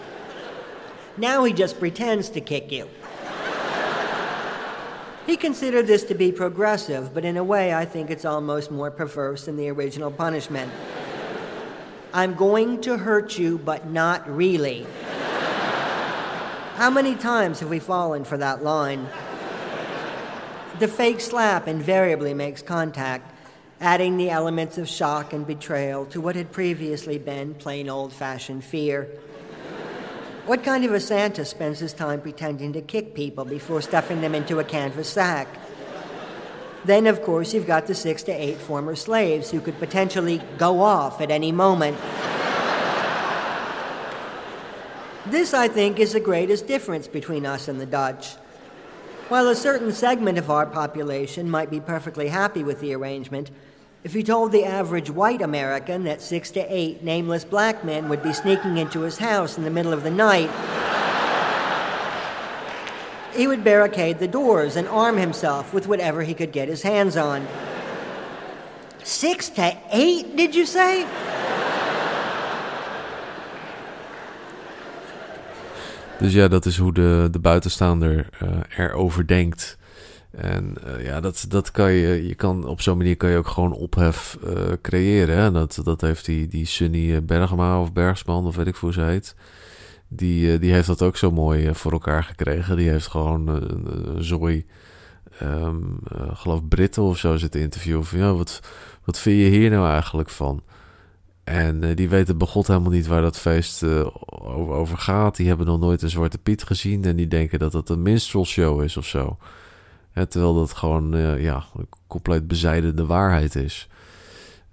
[1.17, 2.87] Now he just pretends to kick you.
[5.25, 8.91] He considered this to be progressive, but in a way I think it's almost more
[8.91, 10.71] perverse than the original punishment.
[12.12, 14.87] I'm going to hurt you, but not really.
[16.75, 19.09] How many times have we fallen for that line?
[20.81, 23.38] The fake slap invariably makes contact,
[23.81, 28.64] adding the elements of shock and betrayal to what had previously been plain old fashioned
[28.64, 29.09] fear.
[30.47, 34.35] What kind of a Santa spends his time pretending to kick people before stuffing them
[34.35, 35.47] into a canvas sack?
[36.85, 40.81] Then, of course, you've got the six to eight former slaves who could potentially go
[40.81, 41.99] off at any moment.
[45.27, 48.37] this, I think, is the greatest difference between us and the Dutch.
[49.29, 53.51] While a certain segment of our population might be perfectly happy with the arrangement,
[54.09, 58.23] if you told the average white American that six to eight nameless black men would
[58.23, 60.49] be sneaking into his house in the middle of the night,
[63.37, 67.18] he would barricade the doors and arm himself with whatever he could get his hands
[67.18, 67.47] on.
[69.05, 71.05] Six to eight, did you say?
[76.18, 79.78] Dus ja, dat is hoe de, de buitenstaander uh, erover denkt.
[80.31, 83.49] En uh, ja, dat, dat kan je, je kan, op zo'n manier kan je ook
[83.49, 85.37] gewoon ophef uh, creëren.
[85.37, 85.51] Hè?
[85.51, 89.35] Dat, dat heeft die, die Sunny Bergma of Bergsman, of weet ik hoe ze heet.
[90.09, 92.77] die, die heeft dat ook zo mooi voor elkaar gekregen.
[92.77, 94.67] Die heeft gewoon een zooi,
[95.43, 95.99] um,
[96.33, 98.05] geloof Britten of zo zitten interviewen.
[98.05, 98.61] Van, ja, wat,
[99.05, 100.62] wat vind je hier nou eigenlijk van?
[101.45, 103.85] En die weten begot helemaal niet waar dat feest
[104.45, 105.37] over, gaat.
[105.37, 107.05] Die hebben nog nooit een Zwarte Piet gezien.
[107.05, 109.37] En die denken dat het een minstrel show is of zo.
[110.12, 111.64] Terwijl dat gewoon uh, ja,
[112.07, 113.88] compleet bezijden de waarheid is.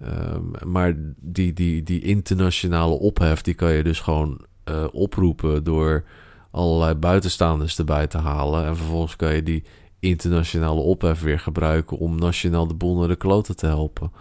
[0.02, 4.40] Um, maar die, die, die internationale ophef, die kan je dus gewoon
[4.92, 6.04] oproepen door
[6.50, 8.66] allerlei buitenstaanders erbij te halen.
[8.66, 9.64] En vervolgens kan je die
[10.00, 14.12] internationale ophef weer gebruiken om nationaal de boel naar de kloten te helpen.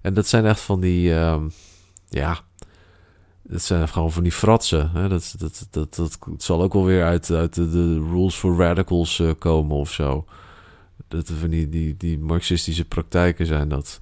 [0.00, 1.10] En dat zijn echt van die.
[1.10, 1.42] Uh,
[2.08, 2.38] ja,
[3.42, 4.90] dat zijn gewoon van die fratsen.
[4.90, 5.08] Hè?
[5.08, 9.30] Dat, dat, dat, dat, zal ook wel weer uit, uit de, Rules for Radicals uh,
[9.38, 10.24] komen of zo.
[11.08, 14.00] Dat van die, die, die marxistische praktijken zijn dat.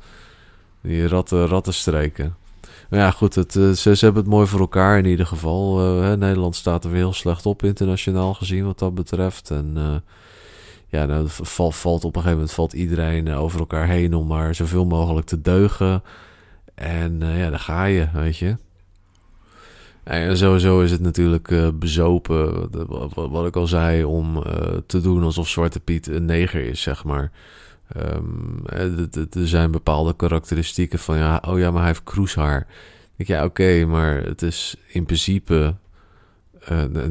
[0.81, 2.37] Die ratten, rattenstreken.
[2.91, 5.81] Maar ja, goed, het, uh, ze, ze, hebben het mooi voor elkaar in ieder geval.
[6.03, 9.51] Uh, Nederland staat er weer heel slecht op internationaal gezien wat dat betreft.
[9.51, 10.03] En
[10.95, 14.55] ja, nou, valt, valt op een gegeven moment valt iedereen over elkaar heen om maar
[14.55, 16.03] zoveel mogelijk te deugen.
[16.75, 18.57] En uh, ja, daar ga je, weet je.
[20.05, 22.69] En sowieso is het natuurlijk uh, bezopen,
[23.15, 24.43] wat, ik al zei, om uh,
[24.87, 27.31] te doen alsof Zwarte Piet een neger is, zeg maar.
[27.97, 28.63] Um,
[29.31, 32.67] er zijn bepaalde karakteristieken van, ja, oh ja, maar hij heeft kroeshaar.
[33.17, 35.75] Ik, ja, oké, maar het is in principe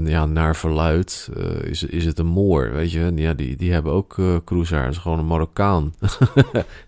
[0.04, 1.30] ja, naar verluid
[1.64, 3.12] is, is het een Moor, weet je.
[3.16, 4.84] Ja, die, die hebben ook cruisaar.
[4.84, 5.94] Het is gewoon een Marokkaan.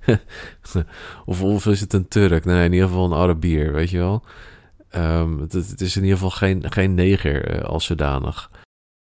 [1.25, 2.45] of, of is het een Turk?
[2.45, 4.23] Nee, in ieder geval een Arabier, weet je wel.
[4.97, 8.51] Um, het, is in ieder geval geen, geen neger als zodanig.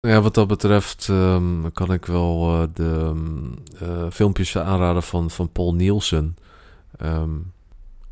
[0.00, 3.54] Ja, wat dat betreft um, kan ik wel de um,
[4.10, 6.36] filmpjes aanraden van, van Paul Nielsen.
[7.02, 7.52] Um,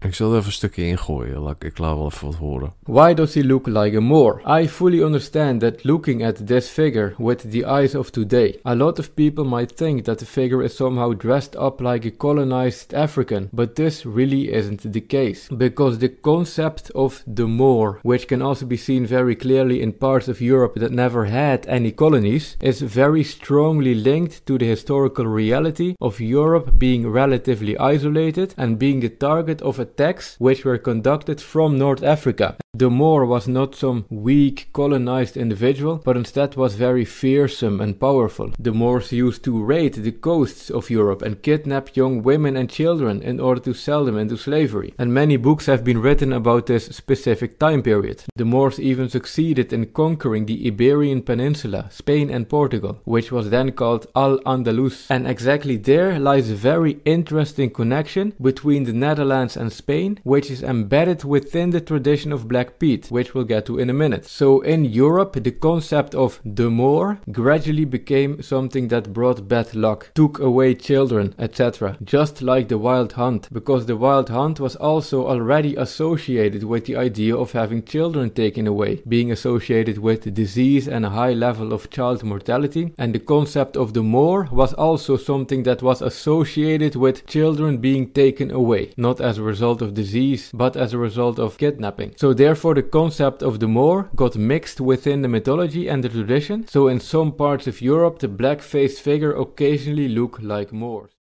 [0.01, 1.57] Ik zal er even een stukje ingooien.
[1.59, 2.73] Ik laat wel even wat horen.
[2.83, 4.43] Why does he look like a Moor?
[4.61, 8.99] I fully understand that looking at this figure with the eyes of today, a lot
[8.99, 13.49] of people might think that the figure is somehow dressed up like a colonized African,
[13.53, 15.49] but this really isn't the case.
[15.57, 20.29] Because the concept of the Moor, which can also be seen very clearly in parts
[20.29, 25.95] of Europe that never had any colonies, is very strongly linked to the historical reality
[26.01, 31.41] of Europe being relatively isolated and being the target of a attacks which were conducted
[31.41, 32.57] from North Africa.
[32.79, 38.53] The Moor was not some weak colonized individual, but instead was very fearsome and powerful.
[38.59, 43.23] The Moors used to raid the coasts of Europe and kidnap young women and children
[43.23, 44.93] in order to sell them into slavery.
[44.99, 48.25] And many books have been written about this specific time period.
[48.37, 53.73] The Moors even succeeded in conquering the Iberian Peninsula, Spain and Portugal, which was then
[53.73, 55.07] called Al-Andalus.
[55.09, 60.63] And exactly there lies a very interesting connection between the Netherlands and Spain, which is
[60.63, 64.27] embedded within the tradition of Black Pete, which we'll get to in a minute.
[64.27, 70.11] So in Europe, the concept of the Moor gradually became something that brought bad luck,
[70.15, 71.97] took away children, etc.
[72.03, 76.97] Just like the Wild Hunt, because the Wild Hunt was also already associated with the
[76.97, 81.91] idea of having children taken away, being associated with disease and a high level of
[81.91, 87.27] child mortality, and the concept of the Moor was also something that was associated with
[87.27, 91.59] children being taken away, not as a result of disease, but as a result of
[91.59, 92.15] kidnapping.
[92.17, 96.65] So therefore the concept of the Moor got mixed within the mythology and the tradition.
[96.69, 101.15] So in some parts of Europe the black-faced figure occasionally look like Moors.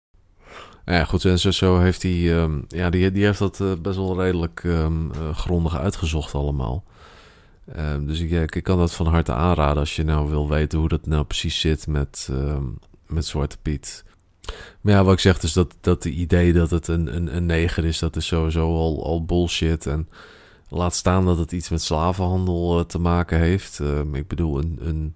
[0.86, 4.22] Ja, goed, en zo, heeft hij, um, ja, die, die heeft dat uh, best wel
[4.22, 6.84] redelijk um, grondig uitgezocht allemaal.
[7.78, 10.90] Um, dus ik, ik kan dat van harte aanraden als je nou wil weten hoe
[10.90, 12.30] dat nou precies zit met,
[13.08, 14.04] met Zwarte Piet.
[14.82, 17.46] Maar ja, wat ik zeg, dus dat, dat de idee dat het een, een, een
[17.46, 19.86] neger is, dat is sowieso al, al bullshit.
[19.86, 20.08] En
[20.76, 23.80] laat staan dat het iets met slavenhandel uh, te maken heeft.
[23.80, 25.16] Uh, ik bedoel, een, een,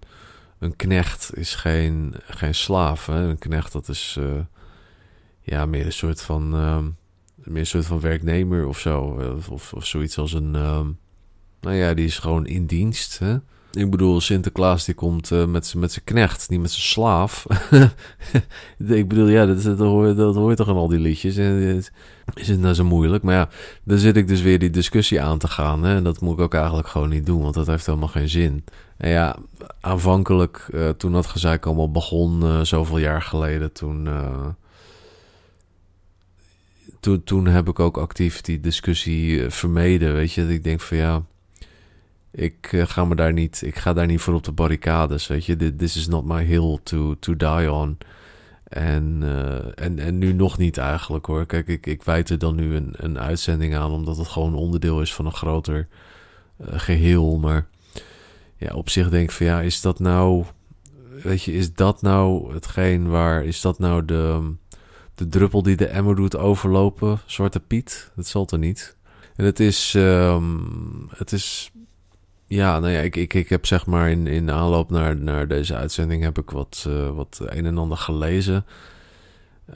[0.60, 3.08] een knecht is geen, geen slaaf.
[3.08, 4.40] Een knecht, dat is uh,
[5.42, 6.50] ja, meer een soort van,
[7.36, 9.22] meer een soort van werknemer of zo.
[9.50, 10.52] Of, of zoiets als een,
[11.62, 13.20] nou ja, die is gewoon in dienst.
[13.20, 13.38] Hè?
[13.72, 17.46] Ik bedoel, Sinterklaas die komt uh, met zijn knecht, niet met zijn slaaf.
[18.88, 21.38] ik bedoel, ja, dat, dat, hoor, dat hoort toch in al die liedjes.
[21.38, 21.84] En
[22.34, 23.24] is het nou zo moeilijk?
[23.24, 23.50] Maar ja,
[23.84, 25.84] dan zit ik dus weer die discussie aan te gaan.
[25.84, 25.96] Hè?
[25.96, 28.64] En dat moet ik ook eigenlijk gewoon niet doen, want dat heeft helemaal geen zin.
[28.98, 29.36] En ja,
[29.82, 34.10] aanvankelijk, uh, toen dat gezeik allemaal begon, uh, zoveel jaar geleden, toen...
[37.00, 40.42] toen, toen heb ik ook actief die discussie vermeden, weet je.
[40.42, 41.24] Dat ik denk van ja
[42.32, 45.46] ik uh, ga me daar niet, ik ga daar niet voor op de barricades, weet
[45.46, 45.76] je.
[45.76, 47.98] This is not my hill to, to die on.
[48.64, 51.46] En, uh, en, en nu nog niet eigenlijk hoor.
[51.46, 55.02] Kijk, ik, ik wijd er dan nu een, een uitzending aan, omdat het gewoon onderdeel
[55.02, 55.88] is van een groter
[56.62, 57.38] uh, geheel.
[57.38, 57.68] Maar
[58.58, 60.46] ja, op zich denk van ja, is dat nou,
[61.24, 64.54] weet je, is dat nou hetgeen waar, is dat nou de,
[65.16, 68.12] de druppel die de emmer doet overlopen, Zwarte Piet?
[68.16, 68.98] Dat zal er niet.
[69.36, 70.58] En het is, ehm,
[71.10, 71.72] het is,
[72.50, 75.76] ja, nou ja, ik, ik, ik heb zeg maar in, in aanloop naar, naar deze
[75.76, 78.66] uitzending heb ik wat, uh, wat een en ander gelezen.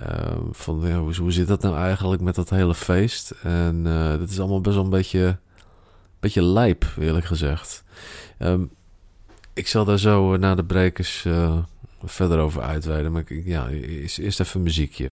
[0.01, 3.31] Uh, van hoe, hoe zit dat nou eigenlijk met dat hele feest?
[3.43, 5.37] En uh, dat is allemaal best wel een beetje,
[6.19, 7.83] beetje lijp, eerlijk gezegd.
[8.39, 8.71] Um,
[9.53, 11.25] ik zal daar zo na de brekers
[12.03, 13.11] verder over uitweiden.
[13.11, 15.09] Maar ik, ja, eerst even muziekje.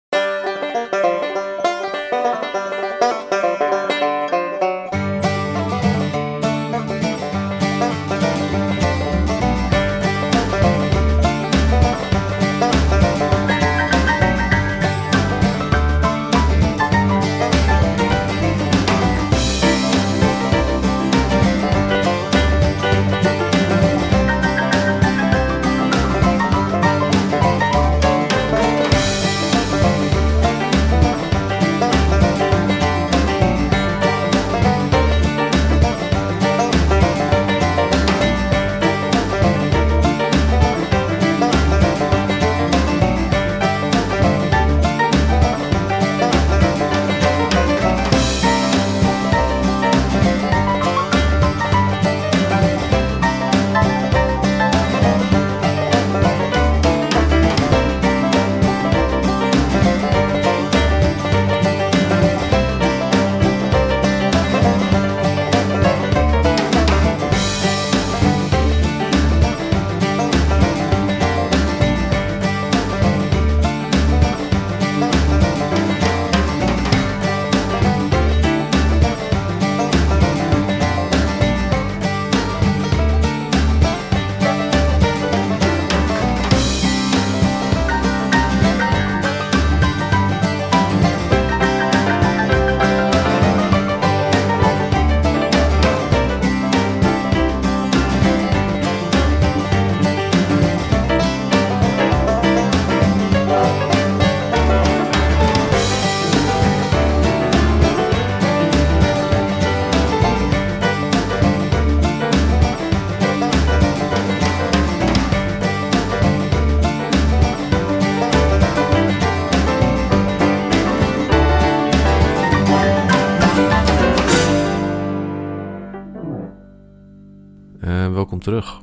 [128.38, 128.80] Terug.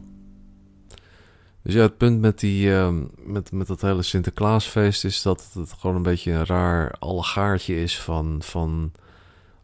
[1.61, 5.73] Dus ja, het punt met, die, uh, met, met dat hele Sinterklaasfeest is dat het
[5.73, 8.91] gewoon een beetje een raar allegaartje is van, van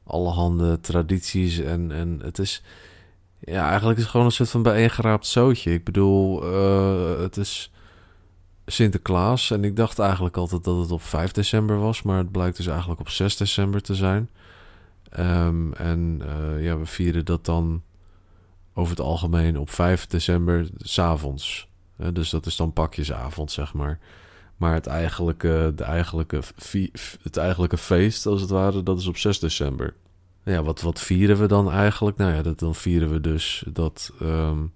[0.04, 1.60] allerhande tradities.
[1.60, 2.64] En, en het is,
[3.40, 5.74] ja, eigenlijk is het gewoon een soort van bijeengeraapt zootje.
[5.74, 7.72] Ik bedoel, uh, het is
[8.66, 12.58] Sinterklaas en ik dacht eigenlijk altijd dat het op 5 december was, maar het blijkt
[12.58, 14.30] dus eigenlijk op 6 december te zijn.
[15.20, 17.82] Um, en uh, ja, we vieren dat dan
[18.74, 21.70] over het algemeen op 5 december s'avonds.
[22.14, 24.00] Dus dat is dan pakjesavond, zeg maar.
[24.58, 26.42] Maar het eigenlijke, de eigenlijke,
[27.22, 29.94] het eigenlijke feest, als het ware, dat is op 6 december.
[30.44, 32.18] Ja, wat, wat vieren we dan eigenlijk?
[32.18, 34.74] Nou ja, dat, dan vieren we dus dat um,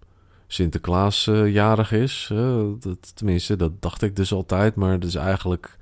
[0.48, 2.32] Sinterklaas uh, jarig is.
[2.80, 4.76] Dat, tenminste, dat dacht ik dus altijd.
[4.76, 5.78] Maar dus eigenlijk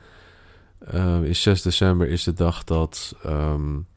[0.93, 3.87] uh, is 6 december is de dag dat um,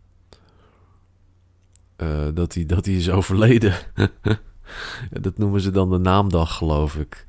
[1.96, 3.74] uh, dat, hij, dat hij is overleden.
[5.26, 7.26] dat noemen ze dan de naamdag, geloof ik.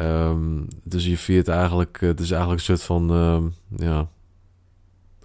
[0.00, 3.42] Um, dus je viert eigenlijk, het is eigenlijk een soort van uh,
[3.88, 4.08] ja,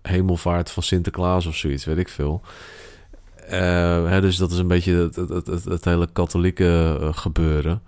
[0.01, 2.41] hemelvaart van Sinterklaas of zoiets, weet ik veel.
[3.43, 3.49] Uh,
[4.09, 7.81] hè, dus dat is een beetje het, het, hele katholieke gebeuren.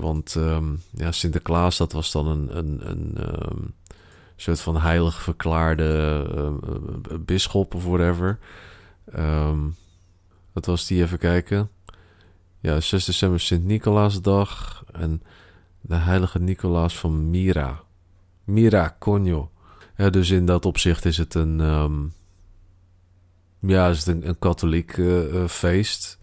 [0.00, 3.74] want um, ja, Sinterklaas, dat was dan een, een, een
[4.36, 6.26] soort van heilig verklaarde
[7.20, 8.38] bisschop of whatever.
[9.18, 9.76] Um,
[10.52, 11.70] dat was die even kijken.
[12.60, 14.84] Ja, 6 december Sint-Nicolaasdag.
[14.92, 15.22] En
[15.80, 17.82] de heilige Nicolaas van Mira.
[18.44, 19.50] Mira Conjo.
[19.96, 21.60] Ja, dus in dat opzicht is het een...
[21.60, 22.12] Um,
[23.60, 26.18] ja, is het een, katholiek uh, feest.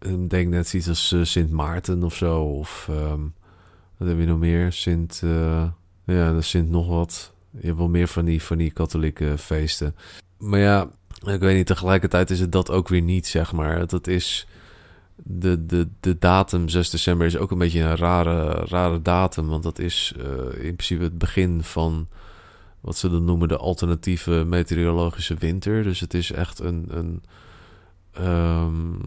[0.00, 2.42] Ik denk net iets als uh, Sint Maarten of zo.
[2.42, 3.34] Of um,
[3.96, 4.72] wat heb je nog meer?
[4.72, 5.22] Sint...
[6.04, 7.34] Ja, Sint nog wat.
[7.50, 9.94] Je hebt wel meer van die, van die katholieke feesten.
[10.38, 10.90] Maar ja,
[11.24, 13.86] ik weet niet, tegelijkertijd is het dat ook weer niet, zeg maar.
[13.86, 14.46] Dat is...
[15.22, 19.48] De, de, de datum 6 december is ook een beetje een rare, rare datum.
[19.48, 20.24] Want dat is uh,
[20.64, 22.08] in principe het begin van
[22.80, 25.82] wat ze dan noemen de alternatieve meteorologische winter.
[25.82, 27.22] Dus het is echt een, een
[28.20, 28.98] um,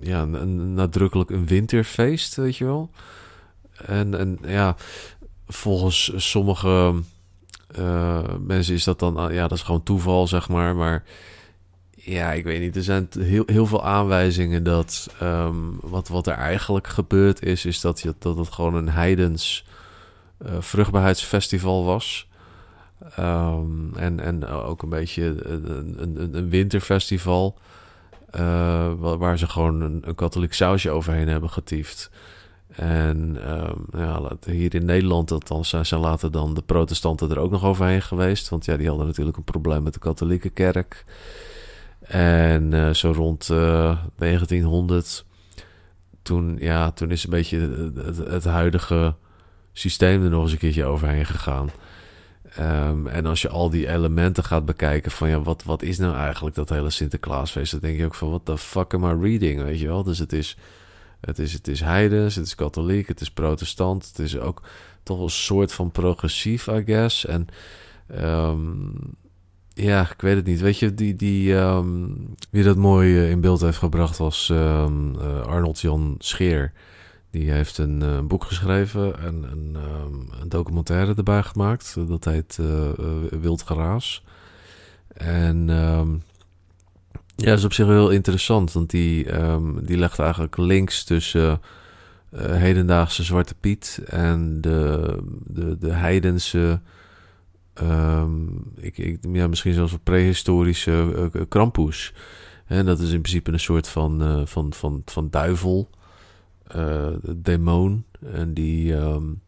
[0.00, 2.90] ja, een, nadrukkelijk een winterfeest, weet je wel.
[3.86, 4.76] En, en ja,
[5.46, 6.94] volgens sommige
[8.40, 10.76] mensen is dat dan, ja, dat is gewoon toeval, zeg maar.
[10.76, 11.04] Maar
[11.94, 12.76] ja, ik weet niet.
[12.76, 17.80] Er zijn heel, heel veel aanwijzingen dat um, wat, wat er eigenlijk gebeurd is, is
[17.80, 19.64] dat, je, dat het gewoon een heidens
[20.46, 22.28] uh, vruchtbaarheidsfestival was.
[23.18, 27.58] Um, en, en ook een beetje een, een, winterfestival.
[28.34, 32.10] Uh, waar ze gewoon een, een, katholiek sausje overheen hebben getiefd.
[32.78, 37.64] En um, ja, hier in Nederland dan, zijn, later dan de protestanten er ook nog
[37.64, 38.48] overheen geweest.
[38.48, 41.04] Want ja, die hadden natuurlijk een probleem met de katholieke kerk.
[42.00, 45.24] En uh, zo rond uh, eh, 1900,
[46.22, 47.92] toen, ja, toen is een beetje
[48.28, 49.14] het, huidige
[49.72, 51.70] systeem er nog eens een keertje overheen gegaan.
[52.60, 56.16] Um, en als je al die elementen gaat bekijken van ja, wat, wat is nou
[56.16, 57.70] eigenlijk dat hele Sinterklaasfeest?
[57.70, 60.02] Dan denk je ook van what the fuck am I reading, weet je wel?
[60.02, 60.56] Dus het is,
[61.20, 64.06] het is, het is heidens, het is katholiek, het is protestant.
[64.06, 64.62] Het is ook
[65.02, 67.26] toch een soort van progressief, I guess.
[67.26, 67.46] En
[68.20, 68.92] um,
[69.74, 70.60] ja, ik weet het niet.
[70.60, 75.14] Weet je, die, die, um, wie dat mooi eh, in beeld heeft gebracht was um,
[75.14, 76.72] uh, Arnold Jan Scheer.
[77.30, 79.76] Die heeft een uh, boek geschreven en een,
[80.40, 81.96] een, documentaire erbij gemaakt.
[82.08, 82.58] Dat heet
[83.40, 84.24] Wild Geraas.
[85.14, 85.68] En
[87.40, 88.72] ja, dat is op zich heel interessant.
[88.72, 89.26] Want die,
[89.82, 91.60] die legt eigenlijk links tussen
[92.36, 95.16] hedendaagse Zwarte Piet en de,
[95.46, 96.80] de, de heidense
[97.82, 102.14] Um, ik, ik, ja, misschien zelfs een prehistorische uh, Krampus.
[102.66, 105.90] En dat is in principe een soort van, uh, van, van, van duivel,
[107.36, 108.04] demon.
[108.32, 109.40] En die, um,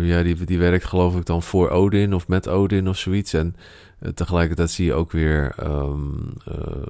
[0.00, 3.32] ja, die, die werkt geloof ik dan voor Odin of met Odin of zoiets.
[3.32, 3.56] En
[4.14, 6.32] tegelijkertijd zie je ook weer um,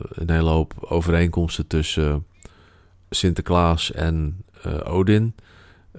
[0.09, 2.27] een hele hoop overeenkomsten tussen
[3.11, 4.45] Sinterklaas en
[4.85, 5.35] Odin.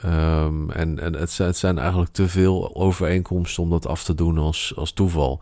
[0.06, 4.74] Um, en en het, zijn eigenlijk te veel overeenkomsten om dat af te doen als,
[4.76, 5.42] als toeval.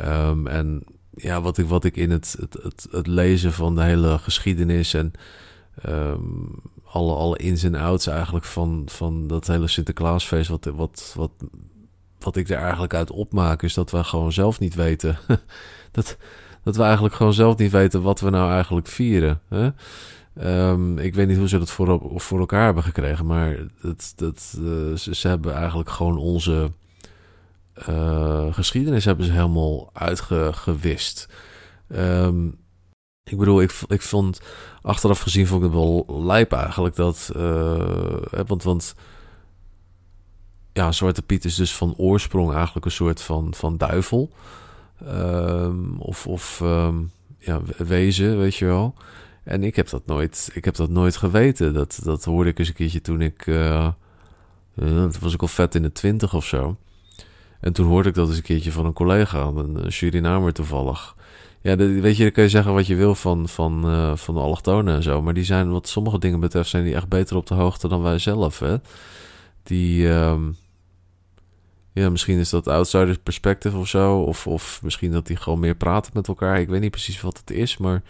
[0.00, 3.82] Um, en ja, wat ik, wat ik in het, het, het, het lezen van de
[3.82, 5.12] hele geschiedenis en
[6.94, 11.30] alle, alle ins en outs eigenlijk van, van dat hele Sinterklaasfeest, wat, wat, wat,
[12.18, 15.18] wat ik er eigenlijk uit opmaak, is dat we gewoon zelf niet weten.
[15.92, 16.16] dat,
[16.62, 19.40] dat we eigenlijk gewoon zelf niet weten wat we nou eigenlijk vieren.
[19.48, 19.70] Hè?
[20.70, 24.56] Um, ik weet niet hoe ze dat voor, voor elkaar hebben gekregen, maar dat, dat,
[24.58, 26.70] uh, ze, ze, hebben eigenlijk gewoon onze
[27.88, 31.28] uh, geschiedenis hebben ze helemaal uitgewist.
[31.88, 32.58] Um,
[33.24, 34.40] ik bedoel, ik, ik vond
[34.84, 38.16] achteraf gezien vond ik het wel lijp eigenlijk dat, uh,
[38.46, 38.94] want, want
[40.72, 44.30] ja, Zwarte Piet is dus van oorsprong eigenlijk een soort van, van duivel.
[45.08, 46.58] Um, of of
[47.38, 48.94] ja, wezen, weet je wel.
[49.44, 51.74] En ik heb dat nooit, ik heb dat nooit geweten.
[51.74, 53.46] Dat, dat hoorde ik eens een keertje toen ik.
[53.46, 53.88] Uh,
[55.20, 56.76] was ik al vet in de twintig of zo.
[57.60, 61.16] En toen hoorde ik dat eens een keertje van een collega, een Surinamer toevallig.
[61.64, 64.40] Ja, weet je, dan kun je zeggen wat je wil van, van, uh, van de
[64.40, 65.22] allochtonen en zo.
[65.22, 68.02] Maar die zijn, wat sommige dingen betreft, zijn die echt beter op de hoogte dan
[68.02, 68.58] wij zelf.
[68.58, 68.76] Hè?
[69.62, 70.56] Die, um,
[71.92, 74.20] ja, misschien is dat outsider perspective of zo.
[74.20, 76.60] Of, of misschien dat die gewoon meer praten met elkaar.
[76.60, 78.02] Ik weet niet precies wat het is, maar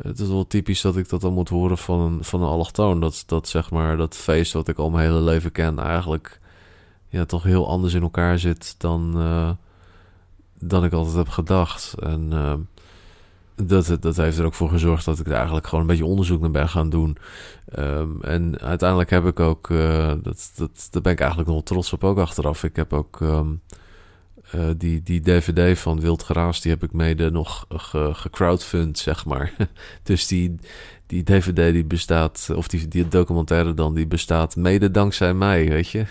[0.00, 3.00] het is wel typisch dat ik dat dan moet horen van een, van een allochtoon.
[3.00, 6.40] Dat, dat zeg maar, dat feest wat ik al mijn hele leven ken, eigenlijk
[7.08, 9.50] ja, toch heel anders in elkaar zit dan, uh,
[10.68, 11.94] dan ik altijd heb gedacht.
[11.98, 12.54] En uh,
[13.54, 16.40] dat, dat heeft er ook voor gezorgd dat ik er eigenlijk gewoon een beetje onderzoek
[16.40, 17.16] naar ben gaan doen.
[17.78, 21.92] Um, en uiteindelijk heb ik ook, uh, dat, dat, daar ben ik eigenlijk nog trots
[21.92, 22.64] op ook achteraf.
[22.64, 23.60] Ik heb ook um,
[24.54, 27.66] uh, die, die DVD van Wild Geraas, die heb ik mede nog
[28.12, 29.52] gecrowdfund, zeg maar.
[30.02, 30.54] dus die,
[31.06, 35.88] die DVD die bestaat, of die, die documentaire dan, die bestaat mede dankzij mij, weet
[35.88, 36.04] je.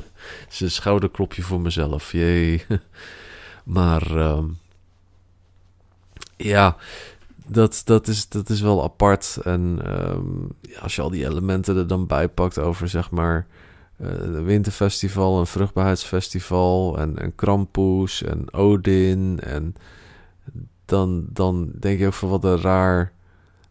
[0.50, 2.64] is een schouderklopje voor mezelf, jee.
[3.64, 4.38] maar uh,
[6.36, 6.76] ja,
[7.46, 9.38] dat, dat, is, dat is wel apart.
[9.44, 9.80] En
[10.60, 13.46] ja, als je al die elementen er dan bij pakt over, zeg maar
[14.02, 19.40] een eh, winterfestival, een vruchtbaarheidsfestival en, en Krampus en Odin.
[19.40, 19.74] En
[20.84, 23.12] dan, dan denk je ook van wat een raar,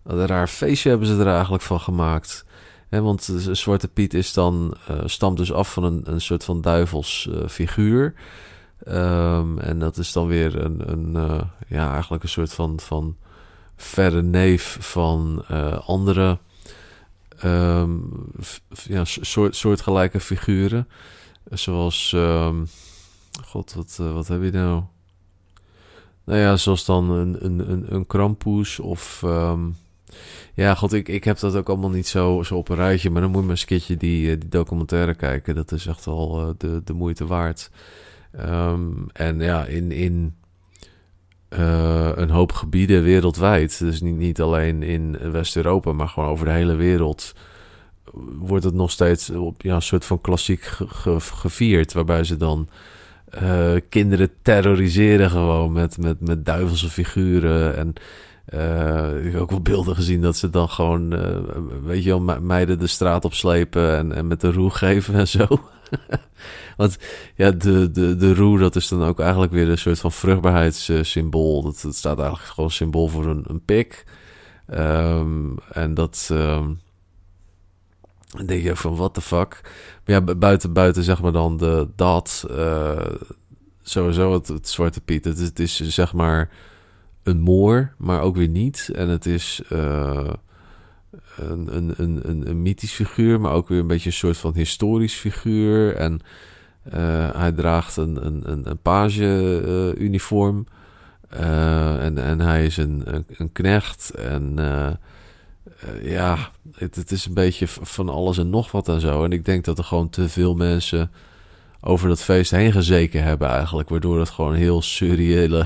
[0.02, 2.46] wat een raar feestje hebben ze er eigenlijk van gemaakt.
[2.90, 6.62] He, want Zwarte Piet is dan, uh, stamt dus af van een, een soort van
[6.62, 8.14] duivels figuur.
[8.88, 13.16] Um, en dat is dan weer een, een uh, ja, eigenlijk een soort van, van
[13.76, 15.46] verre neef van
[15.86, 16.38] andere
[17.44, 18.10] um,
[18.70, 20.88] ja, soort, soortgelijke figuren.
[21.50, 22.68] Zoals, um,
[23.46, 24.84] god, wat, uh, wat heb je nou?
[26.24, 29.26] Nou ja, zoals dan een, een, een, een Krampus of...
[30.54, 33.10] Ja, god, ik, ik heb dat ook allemaal niet zo, zo op een rijtje.
[33.10, 35.56] Maar dan moet je maar eens een keertje die, die documentaire kijken.
[35.56, 37.70] Dat is echt wel de, de moeite waard.
[38.32, 40.36] Ehm, en ja, in, in
[42.16, 43.80] een hoop gebieden wereldwijd.
[43.80, 47.34] Dus niet, niet alleen in West-Europa, maar gewoon over de hele wereld
[48.38, 50.64] wordt het nog steeds op ja, een soort van klassiek
[51.18, 51.94] gevierd.
[51.94, 52.70] Waarbij ze dan
[53.44, 57.76] uh, kinderen terroriseren gewoon met, met, met duivelse figuren.
[57.78, 57.94] En
[58.54, 61.10] uh, ik heb ook wel beelden gezien dat ze dan gewoon,
[61.84, 65.48] weet je wel, meiden de straat opslepen en, en met de roe geven en zo.
[66.82, 66.98] Want
[67.36, 71.62] ja, de, de, de roe, dat is dan ook eigenlijk weer een soort van vruchtbaarheidssymbool.
[71.62, 74.06] Dat, dat staat eigenlijk gewoon symbool voor een, een pik.
[74.70, 76.30] Um, en dat...
[76.32, 76.80] Um,
[78.32, 79.62] dan denk je van, what the fuck?
[80.06, 83.06] Maar ja, buiten, buiten zeg maar dan de, dat, uh,
[83.84, 85.26] sowieso het, Zwarte Piet.
[85.26, 86.50] Het is, zeg maar
[87.24, 88.90] een moor, maar ook weer niet.
[88.94, 90.34] En het is uh,
[91.36, 95.16] een, een, een, een, mythisch figuur, maar ook weer een beetje een soort van historisch
[95.16, 95.96] figuur.
[95.96, 96.22] En
[97.34, 100.66] hij draagt een, een, een, page-uniform.
[101.30, 104.10] en, en hij is een, een, knecht.
[104.10, 104.56] En
[106.02, 106.38] ja,
[106.76, 109.24] het, het, is een beetje van alles en nog wat en zo.
[109.24, 111.12] En ik denk dat er gewoon te veel mensen
[111.82, 113.90] over dat feest heen gezeken hebben eigenlijk.
[113.90, 115.66] Waardoor het gewoon een heel surreële,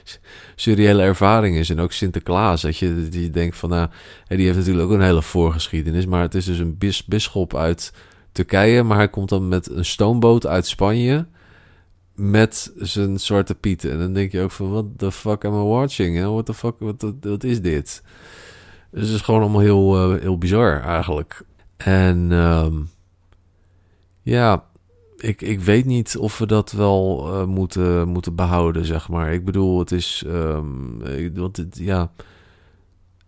[0.54, 1.70] surreële ervaring is.
[1.70, 3.88] En ook Sinterklaas, dat je, die denkt van nou...
[4.28, 6.06] die heeft natuurlijk ook een hele voorgeschiedenis.
[6.06, 7.92] Maar het is dus een bis, bisschop uit
[8.32, 8.82] Turkije.
[8.82, 11.26] Maar hij komt dan met een stoomboot uit Spanje
[12.14, 13.90] met zijn zwarte pieten.
[13.90, 16.20] En dan denk je ook van, what the fuck am I watching?
[16.24, 18.02] What the fuck, wat, wat is dit?
[18.90, 21.44] Dus het is gewoon allemaal heel, uh, heel bizar eigenlijk.
[21.76, 22.88] En um,
[24.22, 24.64] ja,
[25.16, 29.32] ik, ik weet niet of we dat wel uh, moeten, moeten behouden, zeg maar.
[29.32, 30.24] Ik bedoel, het is.
[30.26, 31.02] Um,
[31.34, 32.12] want het, ja.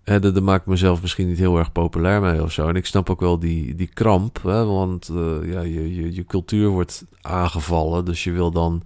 [0.03, 2.69] Hè, dat, dat maakt mezelf misschien niet heel erg populair mee of zo.
[2.69, 4.43] En ik snap ook wel die, die kramp.
[4.43, 8.05] Hè, want uh, ja, je, je, je cultuur wordt aangevallen.
[8.05, 8.83] Dus je wil dan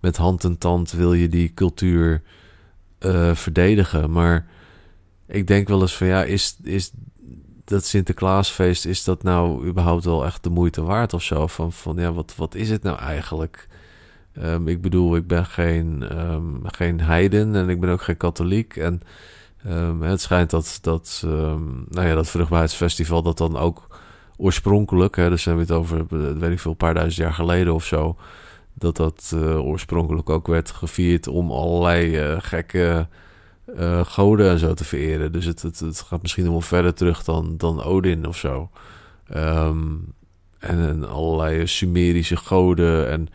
[0.00, 2.22] met hand en tand wil je die cultuur
[3.00, 4.10] uh, verdedigen.
[4.10, 4.46] Maar
[5.26, 6.92] ik denk wel eens van ja, is, is
[7.64, 11.46] dat Sinterklaasfeest, is dat nou überhaupt wel echt de moeite waard of zo?
[11.46, 13.68] Van, van ja, wat, wat is het nou eigenlijk?
[14.38, 18.76] Um, ik bedoel, ik ben geen, um, geen heiden en ik ben ook geen katholiek.
[18.76, 19.00] En
[19.66, 21.22] um, het schijnt dat, dat,
[21.88, 23.86] nou ja, dat vruchtbaarheidsfestival dat dan ook
[24.36, 26.06] oorspronkelijk, hè, dus hebben we het over,
[26.38, 28.16] weet ik veel, een paar duizend jaar geleden of zo,
[28.74, 33.06] dat dat uh, oorspronkelijk ook werd gevierd om allerlei uh, gekke
[34.02, 35.32] goden en zo te vereren.
[35.32, 38.70] Dus het, het, het, gaat misschien nog wel verder terug dan, dan Odin of zo.
[39.26, 40.14] En,
[40.58, 43.10] en, allerlei Sumerische goden.
[43.10, 43.28] En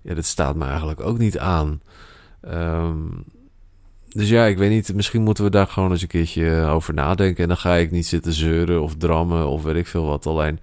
[0.00, 1.80] ja, dat staat me eigenlijk ook niet aan.
[2.48, 3.24] Um,
[4.14, 4.94] dus ja, ik weet niet.
[4.94, 7.42] Misschien moeten we daar gewoon eens een keertje over nadenken.
[7.42, 10.26] En dan ga ik niet zitten zeuren of drammen of weet ik veel wat.
[10.26, 10.60] Alleen,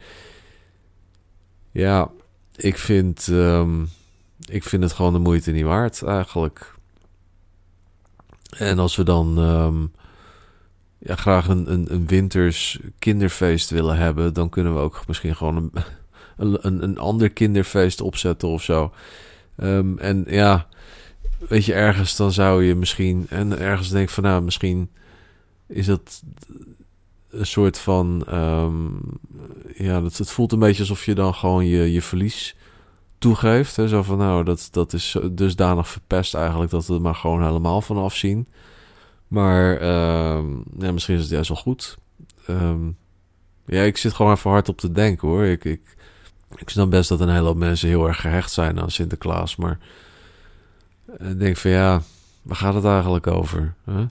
[1.72, 2.10] ja,
[2.56, 3.90] ik vind, um,
[4.50, 6.76] ik vind het gewoon de moeite niet waard eigenlijk.
[8.58, 9.92] En als we dan um,
[10.98, 15.56] ja, graag een, een, een, winters kinderfeest willen hebben, dan kunnen we ook misschien gewoon
[15.56, 15.72] een,
[16.62, 18.94] een, een ander kinderfeest opzetten of zo.
[19.58, 20.68] Um, en ja,
[21.48, 24.90] weet je, ergens dan zou je misschien, en ergens denk ik van nou, misschien
[25.68, 26.24] is dat
[27.30, 29.00] een soort van, um,
[29.76, 32.56] ja, dat, het voelt een beetje alsof je dan gewoon je, je verlies
[33.18, 33.76] toegeeft.
[33.76, 33.88] Hè?
[33.88, 37.82] Zo van, nou, dat, dat is dusdanig verpest eigenlijk dat we er maar gewoon helemaal
[37.82, 38.48] van afzien.
[39.28, 40.44] Maar uh,
[40.80, 41.98] ja, misschien is het juist wel goed.
[42.50, 42.98] Um,
[43.66, 45.44] ja, ik zit gewoon even hard op te denken hoor.
[45.44, 45.96] Ik, ik,
[46.56, 49.56] ik snap best dat een hele hoop mensen heel erg gehecht zijn aan Sinterklaas.
[49.56, 49.80] Maar
[51.18, 52.02] ik denk van ja,
[52.42, 53.74] waar gaat het eigenlijk over?
[53.86, 54.06] Huh?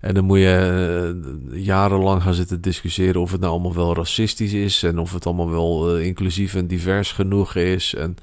[0.00, 1.12] En dan moet je
[1.52, 4.82] uh, jarenlang gaan zitten discussiëren of het nou allemaal wel racistisch is.
[4.82, 7.94] En of het allemaal wel uh, inclusief en divers genoeg is.
[7.94, 8.16] En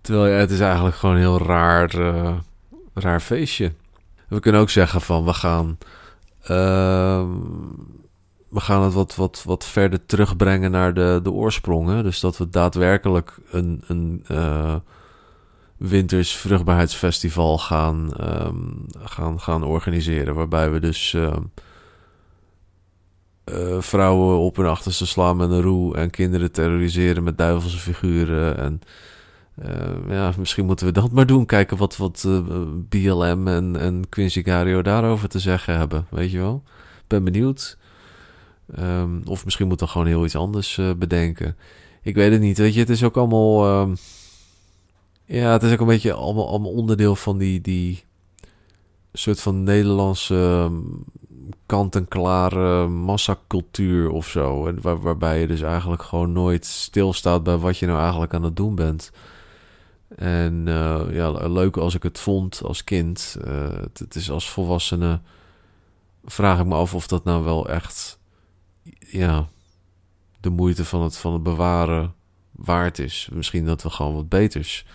[0.00, 2.36] terwijl het is eigenlijk gewoon een heel raar, uh,
[2.94, 3.72] raar feestje.
[4.28, 5.78] We kunnen ook zeggen van we gaan.
[6.42, 7.28] Ehm,
[8.48, 12.04] we gaan het wat, wat, wat verder terugbrengen naar de, de oorsprongen.
[12.04, 14.24] Dus dat we daadwerkelijk een, een
[15.88, 20.34] winters vruchtbaarheidsfestival gaan, um, gaan, gaan organiseren.
[20.34, 21.50] Waarbij we dus um,
[23.52, 28.58] uh, vrouwen op hun achterste slaan met een roe en kinderen terroriseren met duivelse figuren.
[28.58, 28.80] En
[29.64, 31.46] uh, ja, misschien moeten we dat maar doen.
[31.46, 32.40] Kijken wat, wat eh,
[32.88, 36.06] BLM en, en Quincy Gario daarover te zeggen hebben.
[36.10, 36.62] Weet je wel?
[37.06, 37.78] Ben benieuwd.
[39.24, 41.56] Of misschien moeten we gewoon heel iets anders bedenken.
[42.02, 42.58] Ik weet het niet.
[42.58, 43.88] Weet je, het is ook allemaal.
[45.26, 48.04] Ja, het is ook een beetje allemaal, onderdeel van die, die
[49.12, 50.70] soort van Nederlandse,
[51.66, 54.66] kant-en-klare massacultuur of zo.
[54.66, 58.42] En waar, waarbij je dus eigenlijk gewoon nooit stilstaat bij wat je nou eigenlijk aan
[58.42, 59.12] het doen bent.
[60.16, 63.36] En uh, ja, leuk als ik het vond als kind.
[63.46, 65.20] Uh, het, het, is als volwassene.
[66.24, 68.18] Vraag ik me af of dat nou wel echt.
[68.98, 69.48] Ja,
[70.40, 72.14] de moeite van het, van het bewaren
[72.50, 73.28] waard is.
[73.32, 74.86] Misschien dat we gewoon wat beters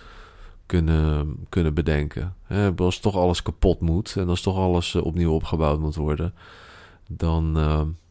[0.70, 2.34] kunnen, kunnen bedenken.
[2.76, 6.34] Als toch alles kapot moet en als toch alles uh, opnieuw opgebouwd moet worden,
[7.08, 7.54] dan.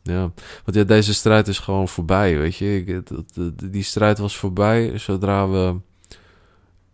[0.03, 0.31] ja,
[0.65, 3.03] want ja, deze strijd is gewoon voorbij, weet je.
[3.63, 5.75] die strijd was voorbij zodra we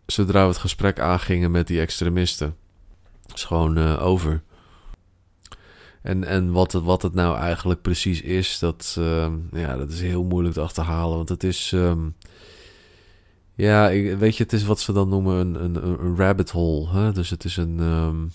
[0.05, 2.55] zodra we het gesprek aangingen met die extremisten.
[3.33, 4.41] is gewoon uh, over.
[6.01, 8.97] En, en wat, het, wat het nou eigenlijk precies is, dat,
[9.51, 11.17] ja, dat is heel moeilijk te achterhalen.
[11.17, 11.71] Want het is.
[11.71, 12.15] Um,
[13.55, 16.89] ja, weet je, het is wat ze dan noemen een, een, een rabbit hole.
[16.89, 17.11] Hè?
[17.11, 18.31] Dus het is een, um,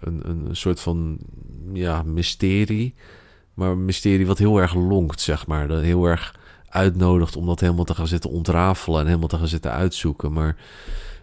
[0.00, 1.18] een, een soort van
[1.72, 2.94] ja, mysterie.
[3.54, 5.68] Maar een mysterie wat heel erg lonkt, zeg maar.
[5.68, 6.34] Dat heel erg
[6.68, 10.32] uitnodigt om dat helemaal te gaan zitten ontrafelen en helemaal te gaan zitten uitzoeken.
[10.32, 10.56] Maar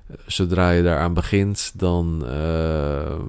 [0.07, 3.19] eh, zodra je daaraan begint, dan, uh,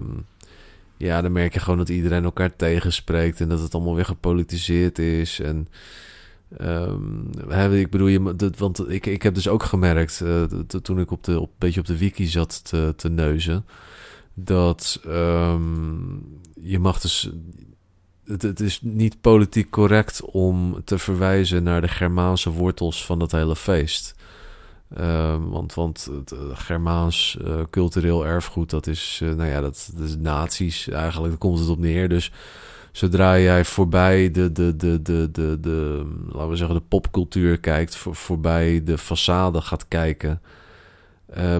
[0.96, 4.98] ja, dan merk je gewoon dat iedereen elkaar tegenspreekt en dat het allemaal weer gepolitiseerd
[4.98, 5.40] is.
[5.40, 5.68] En
[6.60, 7.30] um,
[7.72, 10.42] ik bedoel, je, want ik, ik heb dus ook gemerkt uh,
[10.82, 13.64] toen ik op de, op, een beetje op de wiki zat te, te neuzen,
[14.34, 17.30] dat um, je mag dus
[18.24, 23.32] het, het, is niet politiek correct om te verwijzen naar de Germaanse wortels van dat
[23.32, 24.14] hele feest.
[24.98, 30.08] Uh, want, want het uh, Germaans uh, cultureel erfgoed, dat is, nou ja, dat, dat
[30.08, 32.08] is nazi's eigenlijk, daar komt het op neer.
[32.08, 32.32] Dus
[32.94, 37.96] zodra jij voorbij de, de, de, de, de, de laten we zeggen, de popcultuur kijkt,
[37.96, 40.40] voor, voorbij de façade gaat kijken,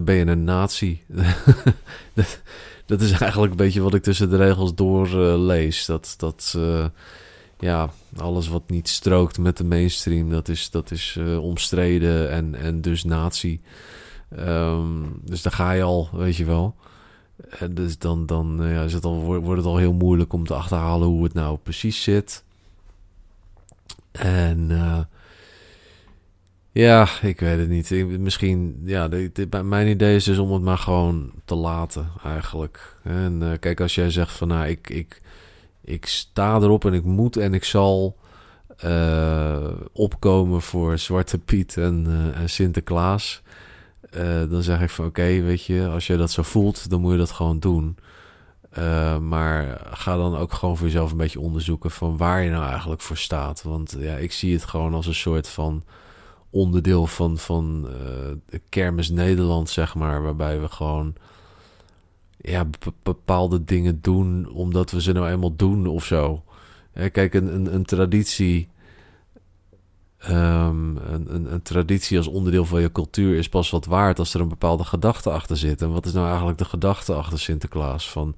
[0.03, 1.03] ben je een nazi.
[2.87, 5.87] dat is eigenlijk een beetje wat ik tussen de regels door uh, lees.
[5.87, 6.87] Dat, dat uh,
[7.59, 12.81] ja, alles wat niet strookt met de mainstream, dat is, dat is omstreden en, en
[12.81, 13.61] dus nazi.
[14.39, 16.75] Um, dus daar ga je al, weet je wel.
[17.59, 20.55] En dus dan, dan ja, is het al, wordt het al heel moeilijk om te
[20.55, 22.45] achterhalen hoe het nou precies zit.
[24.13, 24.71] En
[26.75, 28.19] ja, ik weet het niet.
[28.19, 29.09] Misschien, ja,
[29.63, 32.97] mijn idee is dus om het maar gewoon te laten, eigenlijk.
[33.03, 35.23] En uh, kijk, als jij zegt van, nou, ik, ik,
[35.81, 38.17] ik sta erop en ik moet en ik zal
[39.93, 43.43] opkomen voor Zwarte Piet en, en Sinterklaas.
[44.49, 47.19] Dan zeg ik van, oké, weet je, als jij dat zo voelt, dan moet je
[47.19, 47.97] dat gewoon doen.
[49.21, 53.01] maar ga dan ook gewoon voor jezelf een beetje onderzoeken van waar je nou eigenlijk
[53.01, 53.63] voor staat.
[53.63, 55.85] Want ja, ik zie het gewoon als een soort van
[56.55, 60.23] onderdeel van, van uh, Kermis Nederland, zeg maar.
[60.23, 61.15] Waarbij we gewoon
[62.37, 62.67] ja,
[63.03, 66.45] bepaalde dingen doen omdat we ze nou eenmaal doen of zo.
[67.13, 68.69] kijk, een, een, een traditie.
[70.31, 74.41] Um, een, een, traditie als onderdeel van je cultuur is pas wat waard als er
[74.41, 75.83] een bepaalde gedachte achter zit.
[75.83, 78.11] En wat is nou eigenlijk de gedachte achter Sinterklaas?
[78.11, 78.37] Van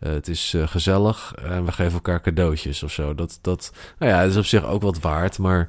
[0.00, 3.14] uh, het is uh, gezellig en we geven elkaar cadeautjes of zo.
[3.14, 5.68] Dat, dat, nou ja, is op zich ook wat waard, maar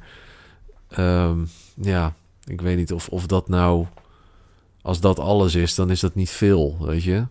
[0.97, 1.49] um,
[1.81, 3.85] ja, ik weet niet of, of dat nou.
[4.81, 7.25] Als dat alles is, dan is dat niet veel, weet je.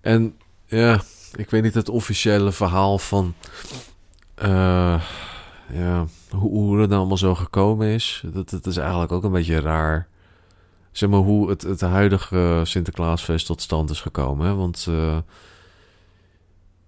[0.00, 1.00] En ja,
[1.36, 3.34] ik weet niet het officiële verhaal van.
[4.42, 5.02] Uh,
[5.72, 8.24] ja, hoe, hoe nou allemaal zo gekomen is.
[8.32, 10.08] Dat, dat is eigenlijk ook een beetje raar.
[10.92, 14.56] Zeg maar hoe het, het huidige Sinterklaasfeest tot stand is gekomen.
[14.56, 15.18] Want uh,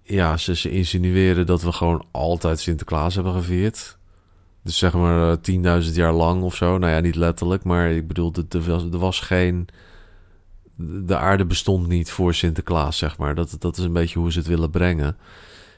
[0.03, 3.97] ja, ze, ze insinueren dat we gewoon altijd Sinterklaas hebben gevierd.
[4.63, 6.77] Dus zeg maar 10.000 eh, jaar lang of zo.
[6.77, 9.67] Nou ja, niet letterlijk, maar ik bedoel, er was geen.
[10.75, 13.35] De aarde bestond niet voor Sinterklaas, zeg maar.
[13.35, 15.17] Dat, dat is een beetje hoe ze het willen brengen.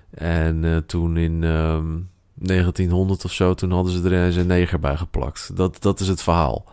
[0.10, 1.98] En uh, toen in ehm,
[2.36, 5.56] 1900 of zo, toen hadden ze er een neger bij geplakt.
[5.56, 6.66] Dat, dat is het verhaal.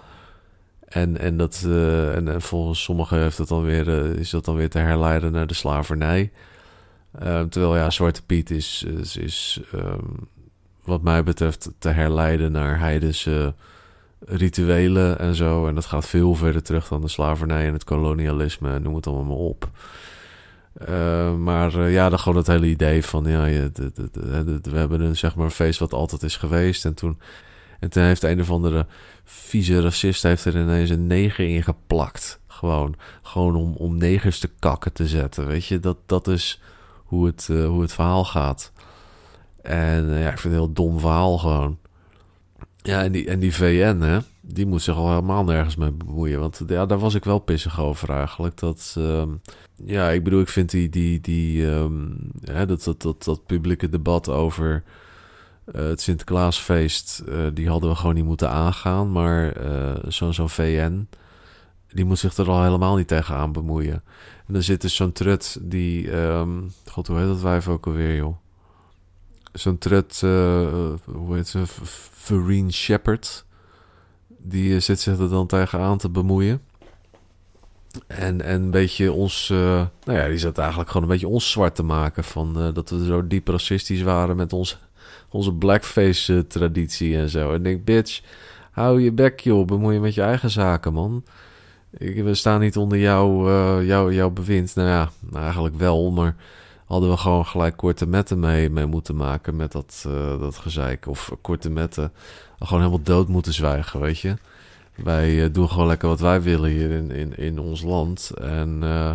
[0.88, 4.44] En, en, dat, uh, en, en, volgens sommigen heeft dat dan weer, uh, is dat
[4.44, 6.30] dan weer te herleiden naar de slavernij.
[7.22, 8.84] Uh, terwijl ja, Zwarte Piet is,
[9.18, 10.28] is, um,
[10.84, 13.54] wat mij betreft te herleiden naar heidense
[14.26, 15.66] rituelen en zo.
[15.66, 19.24] En dat gaat veel verder terug dan de slavernij en het kolonialisme, noem het allemaal
[19.24, 19.70] maar op.
[20.88, 24.78] Uh, maar uh, ja, dan gewoon het hele idee van ja, je, de, de, we
[24.78, 26.84] hebben een zeg maar feest wat altijd is geweest.
[26.84, 27.18] En toen,
[27.80, 28.86] en toen heeft een of andere
[29.24, 32.40] vieze racist heeft er ineens een neger in geplakt.
[32.46, 35.46] Gewoon, gewoon om, om negers te kakken te zetten.
[35.46, 36.60] Weet je, dat, dat is
[37.04, 38.72] hoe het, uh, hoe het verhaal gaat.
[39.62, 41.78] En ja, ik vind het een heel dom verhaal gewoon.
[42.82, 46.40] Ja, en die, en die VN, hè, die moet zich al helemaal nergens mee bemoeien.
[46.40, 48.58] Want ja, daar was ik wel pissig over eigenlijk.
[48.58, 49.22] Dat, uh,
[49.84, 52.10] ja, ik bedoel, ik vind die, die, die, ehm,
[52.44, 54.82] hè, dat, dat, dat, publieke debat over
[55.74, 59.12] uh, het Sinterklaasfeest, uh, die hadden we gewoon niet moeten aangaan.
[59.12, 61.08] Maar uh, zo'n zo'n VN,
[61.88, 64.02] die moet zich er al helemaal niet tegenaan bemoeien.
[64.46, 68.16] En dan zit dus zo'n trut die, um, god, hoe heet dat wijf ook alweer,
[68.16, 68.36] joh?
[69.52, 71.62] Zo'n trut, hoe heet ze,
[72.12, 73.44] Vereen Shepard,
[74.38, 76.60] die zit zich er dan tegenaan te bemoeien.
[78.06, 81.50] En, en een beetje ons, uh, nou ja, die zat eigenlijk gewoon een beetje ons
[81.50, 82.24] zwart te maken.
[82.24, 84.78] Van uh, dat we zo diep racistisch waren met ons,
[85.28, 87.48] onze blackface-traditie en zo.
[87.48, 88.20] En ik denk, bitch,
[88.70, 89.66] hou je bek, joh.
[89.66, 91.24] Bemoei je met je eigen zaken, man.
[91.90, 94.74] Ik, we staan niet onder jouw, jou, jouw bewind.
[94.74, 96.36] Nou ja, eigenlijk wel, maar
[96.84, 100.06] hadden we gewoon gelijk korte metten mee, mee moeten maken met dat,
[100.40, 101.06] dat gezeik.
[101.06, 102.12] Of korte metten,
[102.58, 104.36] gewoon helemaal dood moeten zwijgen, weet je.
[104.94, 108.30] Wij uh, doen gewoon lekker wat wij willen hier in, in, in ons land.
[108.40, 109.12] En uh,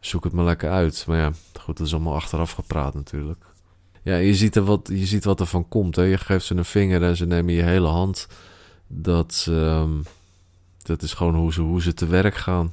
[0.00, 1.04] zoek het maar lekker uit.
[1.06, 3.44] Maar ja, goed, dat is allemaal achteraf gepraat natuurlijk.
[4.02, 5.96] Ja, je ziet, er wat, je ziet wat er van komt.
[5.96, 6.02] Hè.
[6.02, 8.28] Je geeft ze een vinger en ze nemen je hele hand.
[8.86, 10.02] Dat, um,
[10.82, 12.72] dat is gewoon hoe ze, hoe ze te werk gaan.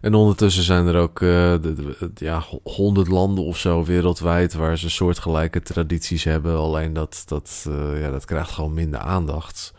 [0.00, 5.62] En ondertussen zijn er ook de, ja, honderd landen of zo wereldwijd waar ze soortgelijke
[5.62, 6.56] tradities hebben.
[6.56, 9.72] Alleen dat, dat, ja, dat krijgt gewoon minder aandacht.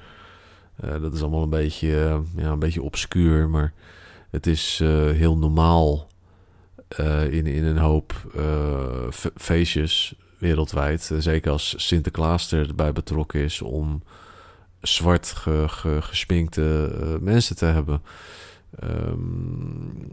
[0.86, 3.74] Uh, dat is allemaal een beetje, uh, ja, een beetje obscuur, maar
[4.30, 6.08] het is uh, heel normaal
[7.30, 8.14] in, in een hoop
[9.36, 11.12] feestjes wereldwijd.
[11.18, 14.04] zeker als Sinterklaas erbij betrokken is om
[14.82, 18.02] zwart ge, ge, gesminkte mensen te hebben.
[18.84, 20.08] Um,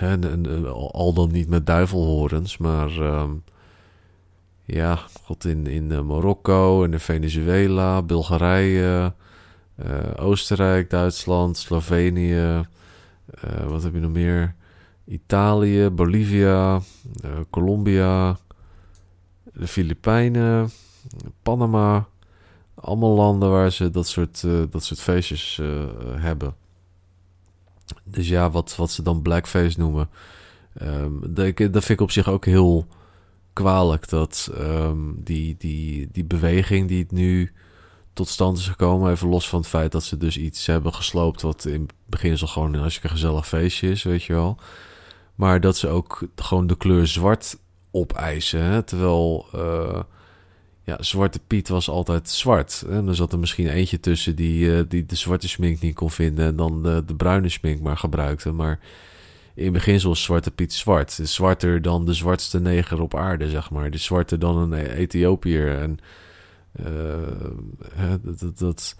[0.00, 3.42] en, al dan niet met duivelhorens, maar um,
[4.64, 9.12] ja, god, in, in Marokko en in Venezuela, Bulgarije.
[9.76, 12.34] Uh, Oostenrijk, Duitsland, Slovenië.
[13.44, 14.54] Uh, wat heb je nog meer?
[15.04, 16.74] Italië, Bolivia,
[17.24, 18.38] uh, Colombia,
[19.52, 20.70] de Filipijnen,
[21.42, 22.06] Panama.
[22.74, 25.60] Allemaal landen waar ze dat soort, dat soort feestjes
[26.16, 26.54] hebben.
[28.04, 30.08] Dus ja, wat, wat ze dan blackface noemen.
[30.82, 32.86] Um, dat, dat vind ik op zich ook heel
[33.52, 34.08] kwalijk.
[34.08, 37.52] Dat um, die, die, die beweging die het nu
[38.12, 39.10] tot stand is gekomen.
[39.10, 41.42] Even los van het feit dat ze dus iets hebben gesloopt.
[41.42, 44.58] wat in het begin gewoon een hartstikke gezellig feestje is, weet je wel.
[45.34, 47.58] Maar dat ze ook gewoon de kleur zwart
[47.90, 48.84] opeisen.
[48.84, 49.46] Terwijl.
[49.54, 50.00] Uh,
[50.84, 52.84] ja, Zwarte Piet was altijd zwart.
[52.88, 56.10] En er zat er misschien eentje tussen die, uh, die de zwarte smink niet kon
[56.10, 58.52] vinden en dan de, de bruine smink maar gebruikte.
[58.52, 58.78] Maar
[59.54, 61.18] in beginsel was Zwarte Piet zwart.
[61.22, 63.90] Zwarter dan de zwartste neger op aarde, zeg maar.
[63.90, 65.80] De zwarter dan een Ethiopiër.
[65.80, 65.98] En
[66.80, 68.14] uh,
[68.56, 68.96] dat,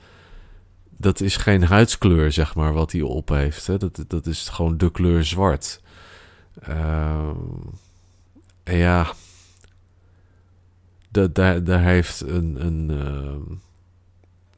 [0.97, 3.67] dat, is geen huidskleur, zeg maar, wat hij op heeft.
[3.67, 3.77] Hè?
[3.77, 5.81] Dat, dat is gewoon de kleur zwart.
[8.63, 9.13] En ja,
[11.33, 12.67] daar, heeft een.
[12.67, 13.57] een uh,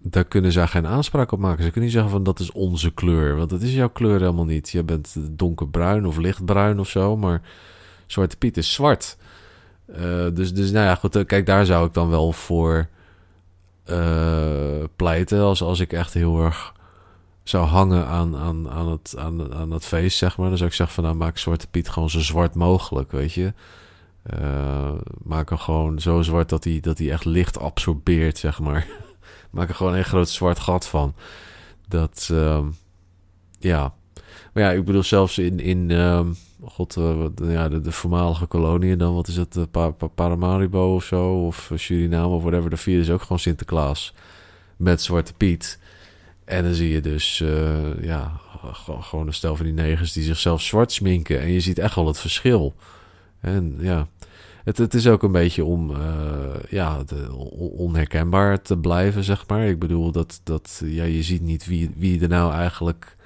[0.07, 1.65] daar kunnen ze geen aanspraak op maken.
[1.65, 3.37] Ze kunnen niet zeggen van dat is onze kleur.
[3.37, 4.71] Want dat is jouw kleur helemaal niet.
[4.71, 7.17] Je bent donkerbruin of lichtbruin of zo.
[7.17, 7.43] Maar
[8.07, 9.17] Zwarte Piet is zwart.
[9.99, 11.25] Uh, dus, dus nou ja, goed.
[11.27, 12.89] Kijk, daar zou ik dan wel voor
[13.87, 15.41] uh, pleiten.
[15.41, 16.75] Als, als ik echt heel erg
[17.43, 20.49] zou hangen aan, aan, aan, het, aan, aan het feest, zeg maar.
[20.49, 23.53] Dan zou ik zeggen van nou maak Zwarte Piet gewoon zo zwart mogelijk, weet je.
[24.41, 28.87] Uh, maak hem gewoon zo zwart dat hij, dat hij echt licht absorbeert, zeg maar.
[29.51, 31.15] maak er gewoon een groot zwart gat van.
[31.89, 32.67] Dat, uh,
[33.59, 33.95] ja.
[34.53, 36.21] Maar ja, ik bedoel zelfs in, in uh,
[36.67, 41.47] god, uh, ja, de, de, voormalige koloniën dan, wat is het, uh, Paramaribo of zo,
[41.47, 44.15] of Suriname of whatever, daar vieren ze ook gewoon Sinterklaas
[44.77, 45.79] met Zwarte Piet.
[46.45, 47.45] En dan zie je dus,
[48.01, 48.41] ja,
[49.01, 51.41] gewoon een stel van die negers die zichzelf zwart sminken.
[51.41, 52.75] En je ziet echt wel het verschil.
[53.41, 54.07] En ja,
[54.65, 55.97] het, het is ook een beetje om
[56.69, 57.33] ja, de,
[57.77, 59.67] onherkenbaar te blijven, zeg maar.
[59.67, 63.17] Ik bedoel, dat, dat ja, je ziet niet wie, wie er nou eigenlijk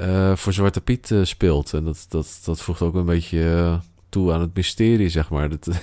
[0.00, 1.74] uh, voor Zwarte Piet uh, speelt.
[1.74, 3.78] En dat, dat, dat voegt ook een beetje uh,
[4.08, 5.48] toe aan het mysterie, zeg maar.
[5.48, 5.68] Dat,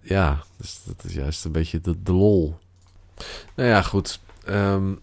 [0.00, 2.56] ja, dus dat is juist een beetje de, de lol.
[3.54, 4.20] Nou ja, goed.
[4.48, 5.00] Um,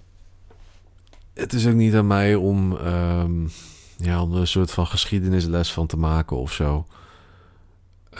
[1.34, 3.50] het is ook niet aan mij om, um,
[3.97, 6.86] ja, om er een soort van geschiedenisles van te maken of zo.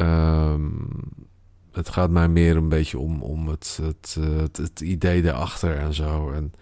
[0.02, 0.88] Um,
[1.72, 5.94] het gaat mij meer een beetje om, om het, het, het, het idee daarachter en
[5.94, 6.32] zo.
[6.32, 6.54] En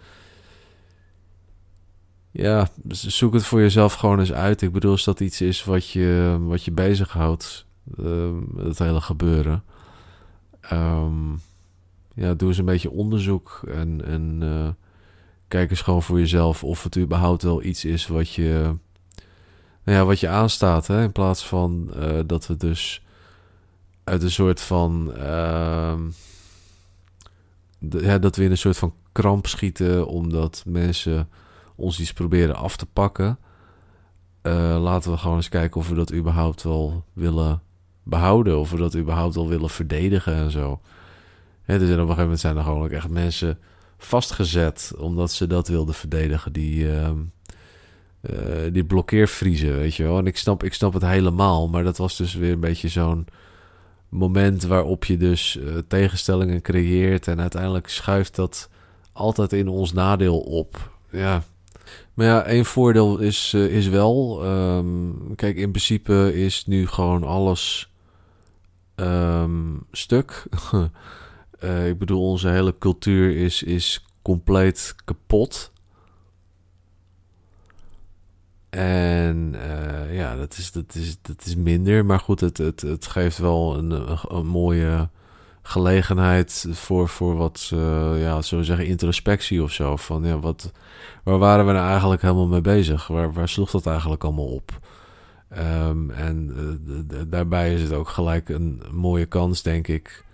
[2.38, 4.62] ja, zoek het voor jezelf gewoon eens uit.
[4.62, 7.66] Ik bedoel, als dat iets is wat je, wat je bezighoudt,
[8.00, 9.64] uh, het hele gebeuren.
[10.72, 11.40] Um,
[12.14, 14.68] ja, doe eens een beetje onderzoek en, en uh,
[15.48, 18.74] kijk eens gewoon voor jezelf of het überhaupt wel iets is wat je,
[19.84, 20.86] nou ja, wat je aanstaat.
[20.86, 23.02] Hè, in plaats van eh, dat we dus
[24.04, 25.14] uit een soort van.
[25.14, 26.00] ehm,
[27.78, 31.28] ja, dat we in een soort van kramp schieten omdat mensen
[31.78, 33.38] ons iets proberen af te pakken.
[34.42, 37.62] Eh, laten we gewoon eens kijken of we dat überhaupt wel willen
[38.02, 38.58] behouden.
[38.58, 40.80] Of we dat überhaupt wel willen verdedigen en zo.
[41.62, 43.58] Hè, dus op een gegeven moment zijn er gewoon ook echt mensen
[43.98, 46.52] vastgezet omdat ze dat wilden verdedigen.
[46.52, 47.18] Die, ehm,
[48.20, 50.18] eh, die blokkeervriezen, weet je wel.
[50.18, 53.26] En ik snap, ik snap het helemaal, maar dat was dus weer een beetje zo'n
[54.08, 58.68] moment waarop je dus eh, tegenstellingen creëert en uiteindelijk schuift dat
[59.12, 60.90] altijd in ons nadeel op.
[61.10, 61.42] Ja.
[62.14, 67.24] Maar ja, één voordeel is, eh, is wel, ehm, kijk, in principe is nu gewoon
[67.24, 67.92] alles
[68.94, 70.42] ehm, stuk.
[71.58, 75.72] Eh, ik bedoel, onze hele cultuur is, is compleet kapot.
[78.70, 82.04] En eh, ja, dat is, dat, is, dat is minder.
[82.06, 85.08] Maar goed, het, het, het geeft wel een, een, een mooie
[85.68, 89.96] gelegenheid voor, voor wat, eh, ja, zullen we zeggen, introspectie of zo.
[89.96, 90.72] Van ja, wat,
[91.22, 93.06] waar waren we nou eigenlijk helemaal mee bezig?
[93.06, 94.78] Waar, waar sloeg dat eigenlijk allemaal op?
[95.48, 96.52] Ehm, en
[97.10, 100.24] eh, daarbij is het ook gelijk een mooie kans, denk ik,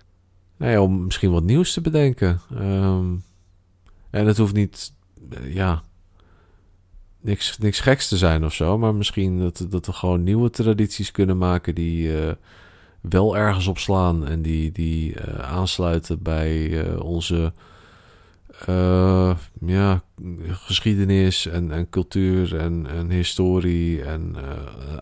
[0.57, 2.41] nou ja, om misschien wat nieuws te bedenken.
[2.55, 3.15] Ehm,
[4.11, 4.93] en het hoeft niet,
[5.31, 5.83] eh, ja,
[7.21, 8.79] niks, niks geks te zijn of zo.
[8.79, 12.11] Maar misschien dat, dat we gewoon nieuwe tradities kunnen maken die
[13.09, 14.27] wel ergens op slaan.
[14.27, 17.53] En die, die eh, aansluiten bij eh, onze
[18.67, 20.03] eh, ja,
[20.49, 24.37] geschiedenis en, en cultuur en, en historie en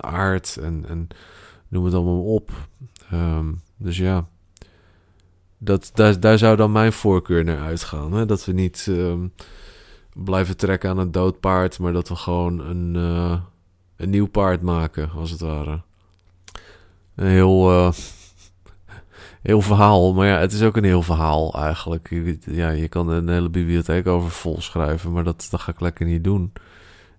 [0.01, 1.07] aard en, en
[1.67, 2.51] noem het allemaal op.
[3.11, 4.27] Ehm, dus ja,
[5.57, 8.13] dat, daar, daar zou dan mijn voorkeur naar uitgaan.
[8.13, 8.25] Hè?
[8.25, 9.27] Dat we niet ehm,
[10.13, 12.95] blijven trekken aan een dood paard, maar dat we gewoon een,
[13.95, 15.81] een nieuw paard maken, als het ware.
[17.15, 17.91] Een heel, eh,
[19.41, 22.09] heel verhaal, maar ja, het is ook een heel verhaal eigenlijk.
[22.09, 26.05] Je- Ja, je kan een hele bibliotheek over volschrijven, maar dat, dat ga ik lekker
[26.05, 26.51] niet doen.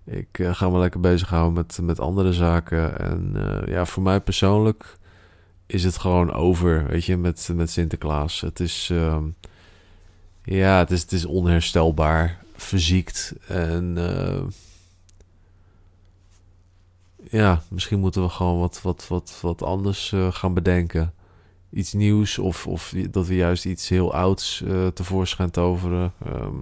[0.05, 2.99] Ik eh, ga me lekker bezighouden met, met andere zaken.
[2.99, 4.97] En eh, ja, voor mij persoonlijk
[5.65, 8.41] is het gewoon over, weet je, met, met Sinterklaas.
[8.41, 9.23] Het is, ehm,
[10.43, 13.33] ja, het is, het is onherstelbaar, verziekt.
[13.47, 13.97] En
[17.29, 21.13] ja, misschien moeten we gewoon wat, wat, wat, wat anders eh, gaan bedenken.
[21.71, 26.13] Iets nieuws of, of dat we juist iets heel ouds eh, tevoorschijn toveren.
[26.25, 26.55] Ehm,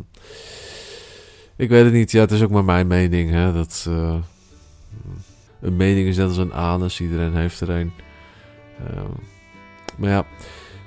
[1.55, 2.11] ik weet het niet.
[2.11, 3.31] Ja, het is ook maar mijn mening.
[3.31, 3.53] Hè?
[3.53, 4.15] Dat, eh,
[5.61, 7.01] een mening is net als een anus.
[7.01, 7.91] Iedereen heeft er een.
[8.87, 9.11] Ehm,
[9.97, 10.25] maar ja,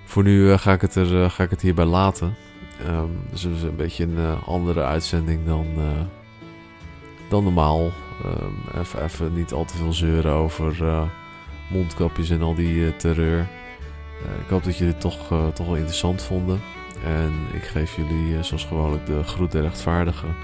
[0.04, 2.34] voor nu ga, ik het er, ga ik het hierbij laten.
[2.86, 5.66] Ehm, dus het is een beetje een andere uitzending dan,
[7.28, 7.92] dan normaal.
[8.26, 11.02] Ehm, even, even niet al te veel zeuren over eh,
[11.70, 13.38] mondkapjes en al die eh, terreur.
[13.38, 16.60] Eh, ik hoop dat jullie het toch, toch wel interessant vonden.
[17.04, 20.34] En ik geef jullie zoals gewoonlijk de groet der rechtvaardigen.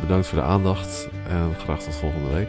[0.00, 2.48] Bedankt voor de aandacht en graag tot volgende week.